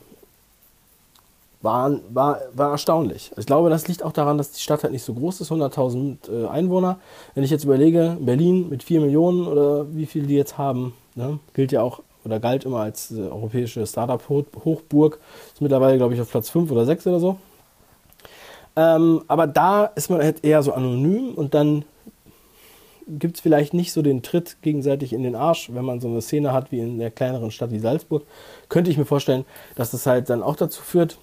war, 1.62 1.92
war, 2.10 2.42
war 2.54 2.72
erstaunlich. 2.72 3.32
Ich 3.38 3.46
glaube, 3.46 3.70
das 3.70 3.88
liegt 3.88 4.04
auch 4.04 4.12
daran, 4.12 4.38
dass 4.38 4.52
die 4.52 4.62
Stadt 4.62 4.84
halt 4.84 4.92
nicht 4.94 5.04
so 5.04 5.14
groß 5.14 5.42
ist, 5.42 5.52
100.000 5.52 6.18
äh, 6.30 6.48
Einwohner. 6.48 7.00
Wenn 7.34 7.44
ich 7.44 7.52
jetzt 7.52 7.64
überlege, 7.64 8.18
Berlin 8.20 8.70
mit 8.70 8.84
4 8.84 9.00
Millionen 9.02 9.48
oder 9.48 9.88
wie 9.96 10.06
viel 10.06 10.28
die 10.28 10.36
jetzt 10.36 10.58
haben, 10.58 10.94
ne, 11.16 11.40
gilt 11.54 11.72
ja 11.72 11.82
auch 11.82 12.02
oder 12.26 12.40
galt 12.40 12.66
immer 12.66 12.80
als 12.80 13.12
äh, 13.12 13.22
europäische 13.22 13.86
Startup-Hochburg. 13.86 15.20
Ist 15.54 15.62
mittlerweile, 15.62 15.98
glaube 15.98 16.14
ich, 16.14 16.22
auf 16.22 16.30
Platz 16.30 16.50
5 16.50 16.72
oder 16.72 16.86
6 16.86 17.08
oder 17.08 17.20
so. 17.20 17.38
Ähm, 18.76 19.24
aber 19.28 19.48
da 19.48 19.86
ist 19.86 20.10
man 20.10 20.22
halt 20.22 20.44
eher 20.44 20.64
so 20.64 20.74
anonym 20.74 21.34
und 21.36 21.54
dann 21.54 21.86
gibt 23.08 23.36
es 23.38 23.42
vielleicht 23.42 23.74
nicht 23.74 23.92
so 23.92 24.02
den 24.02 24.24
Tritt 24.24 24.62
gegenseitig 24.62 25.14
in 25.14 25.24
den 25.24 25.36
Arsch, 25.36 25.70
wenn 25.74 25.86
man 25.86 26.00
so 26.00 26.08
eine 26.08 26.22
Szene 26.22 26.54
hat 26.54 26.72
wie 26.72 26.80
in 26.80 27.00
der 27.00 27.12
kleineren 27.12 27.52
Stadt 27.52 27.72
wie 27.72 27.80
Salzburg. 27.80 28.24
Könnte 28.70 28.90
ich 28.90 28.98
mir 28.98 29.06
vorstellen, 29.06 29.46
dass 29.76 29.92
das 29.92 30.06
halt 30.06 30.30
dann 30.30 30.42
auch 30.42 30.56
dazu 30.56 30.82
führt. 30.82 31.18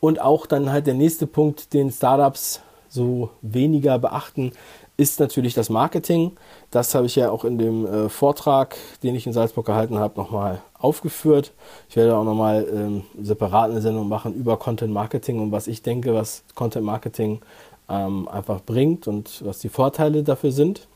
Und 0.00 0.20
auch 0.20 0.46
dann 0.46 0.70
halt 0.70 0.86
der 0.86 0.94
nächste 0.94 1.26
Punkt, 1.26 1.72
den 1.72 1.90
Startups 1.90 2.60
so 2.88 3.30
weniger 3.40 3.98
beachten, 3.98 4.52
ist 4.96 5.20
natürlich 5.20 5.54
das 5.54 5.70
Marketing. 5.70 6.32
Das 6.70 6.94
habe 6.94 7.06
ich 7.06 7.16
ja 7.16 7.30
auch 7.30 7.44
in 7.44 7.58
dem 7.58 7.86
äh, 7.86 8.08
Vortrag, 8.08 8.76
den 9.02 9.14
ich 9.14 9.26
in 9.26 9.32
Salzburg 9.32 9.66
gehalten 9.66 9.98
habe, 9.98 10.20
nochmal 10.20 10.60
aufgeführt. 10.78 11.52
Ich 11.88 11.96
werde 11.96 12.16
auch 12.16 12.24
nochmal 12.24 12.66
ähm, 12.72 13.04
separat 13.20 13.70
eine 13.70 13.80
Sendung 13.80 14.08
machen 14.08 14.34
über 14.34 14.58
Content 14.58 14.92
Marketing 14.92 15.40
und 15.40 15.52
was 15.52 15.66
ich 15.66 15.82
denke, 15.82 16.14
was 16.14 16.44
Content 16.54 16.84
Marketing 16.84 17.40
ähm, 17.88 18.28
einfach 18.28 18.60
bringt 18.60 19.08
und 19.08 19.44
was 19.44 19.58
die 19.58 19.68
Vorteile 19.68 20.22
dafür 20.22 20.52
sind 20.52 20.86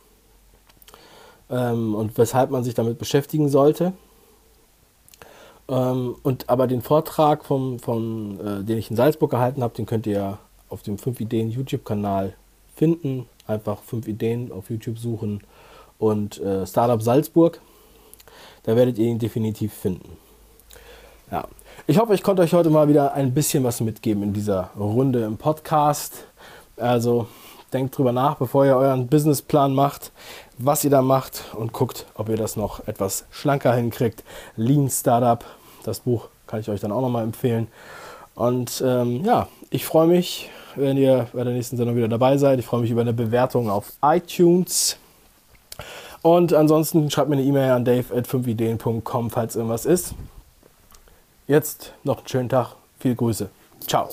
ähm, 1.51 1.95
und 1.95 2.17
weshalb 2.19 2.51
man 2.51 2.65
sich 2.65 2.75
damit 2.75 2.99
beschäftigen 2.99 3.49
sollte. 3.49 3.93
Ähm, 5.69 6.17
und 6.23 6.49
aber 6.49 6.67
den 6.67 6.83
Vortrag, 6.83 7.45
vom, 7.45 7.79
vom, 7.79 8.39
äh, 8.41 8.63
den 8.63 8.79
ich 8.79 8.91
in 8.91 8.97
Salzburg 8.97 9.31
gehalten 9.31 9.63
habe, 9.63 9.75
den 9.75 9.87
könnt 9.87 10.07
ihr 10.07 10.39
auf 10.69 10.83
dem 10.83 10.99
5 10.99 11.21
Ideen 11.21 11.51
YouTube-Kanal 11.51 12.35
finden. 12.75 13.27
Einfach 13.47 13.83
5 13.83 14.09
Ideen 14.09 14.53
auf 14.53 14.71
YouTube 14.71 14.99
suchen 14.99 15.41
und 15.99 16.41
äh, 16.41 16.67
Startup 16.67 17.01
Salzburg. 17.01 17.61
Da 18.65 18.77
werdet 18.77 18.99
ihr 18.99 19.07
ihn 19.07 19.19
definitiv 19.19 19.73
finden. 19.73 20.17
Ja. 21.31 21.45
Ich 21.87 21.99
hoffe, 21.99 22.15
ich 22.15 22.23
konnte 22.23 22.43
euch 22.43 22.53
heute 22.53 22.71
mal 22.71 22.89
wieder 22.89 23.15
ein 23.15 23.33
bisschen 23.33 23.63
was 23.63 23.81
mitgeben 23.81 24.23
in 24.23 24.33
dieser 24.33 24.71
Runde 24.77 25.25
im 25.25 25.37
Podcast. 25.37 26.27
Also 26.77 27.29
denkt 27.73 27.97
drüber 27.97 28.13
nach, 28.13 28.37
bevor 28.37 28.65
ihr 28.65 28.77
euren 28.77 29.07
Businessplan 29.07 29.75
macht, 29.75 30.11
was 30.59 30.85
ihr 30.85 30.91
da 30.91 31.03
macht 31.03 31.45
und 31.55 31.73
guckt, 31.73 32.07
ob 32.15 32.29
ihr 32.29 32.37
das 32.37 32.57
noch 32.57 32.87
etwas 32.89 33.27
schlanker 33.31 33.75
hinkriegt. 33.75 34.25
Lean 34.57 34.89
Startup, 34.91 35.45
das 35.85 36.01
Buch 36.01 36.29
kann 36.47 36.61
ich 36.61 36.69
euch 36.69 36.81
dann 36.81 36.93
auch 36.93 37.01
nochmal 37.01 37.25
empfehlen. 37.25 37.69
Und 38.35 38.83
ähm, 38.85 39.25
ja, 39.25 39.49
ich 39.71 39.85
freue 39.85 40.07
mich, 40.07 40.51
wenn 40.77 40.97
ihr 40.97 41.29
bei 41.33 41.45
der 41.45 41.53
nächsten 41.53 41.77
Sendung 41.77 41.97
wieder 41.97 42.09
dabei 42.09 42.39
seid. 42.39 42.59
Ich 42.59 42.67
freue 42.67 42.81
mich 42.83 42.91
über 42.91 43.01
eine 43.01 43.12
Bewertung 43.12 43.69
auf 43.71 43.93
iTunes. 44.03 44.97
Und 46.23 46.53
ansonsten 46.53 47.11
schreibt 47.11 47.29
mir 47.29 47.37
eine 47.37 47.45
E-Mail 47.45 47.71
an 47.71 47.85
dave.5ideen.com, 47.85 49.31
falls 49.31 49.57
irgendwas 49.57 49.87
ist. 49.87 50.15
Jetzt 51.47 51.93
noch 52.03 52.19
einen 52.19 52.29
schönen 52.29 52.49
Tag. 52.49 52.77
Viel 52.99 53.15
Grüße. 53.15 53.49
Ciao. 53.87 54.09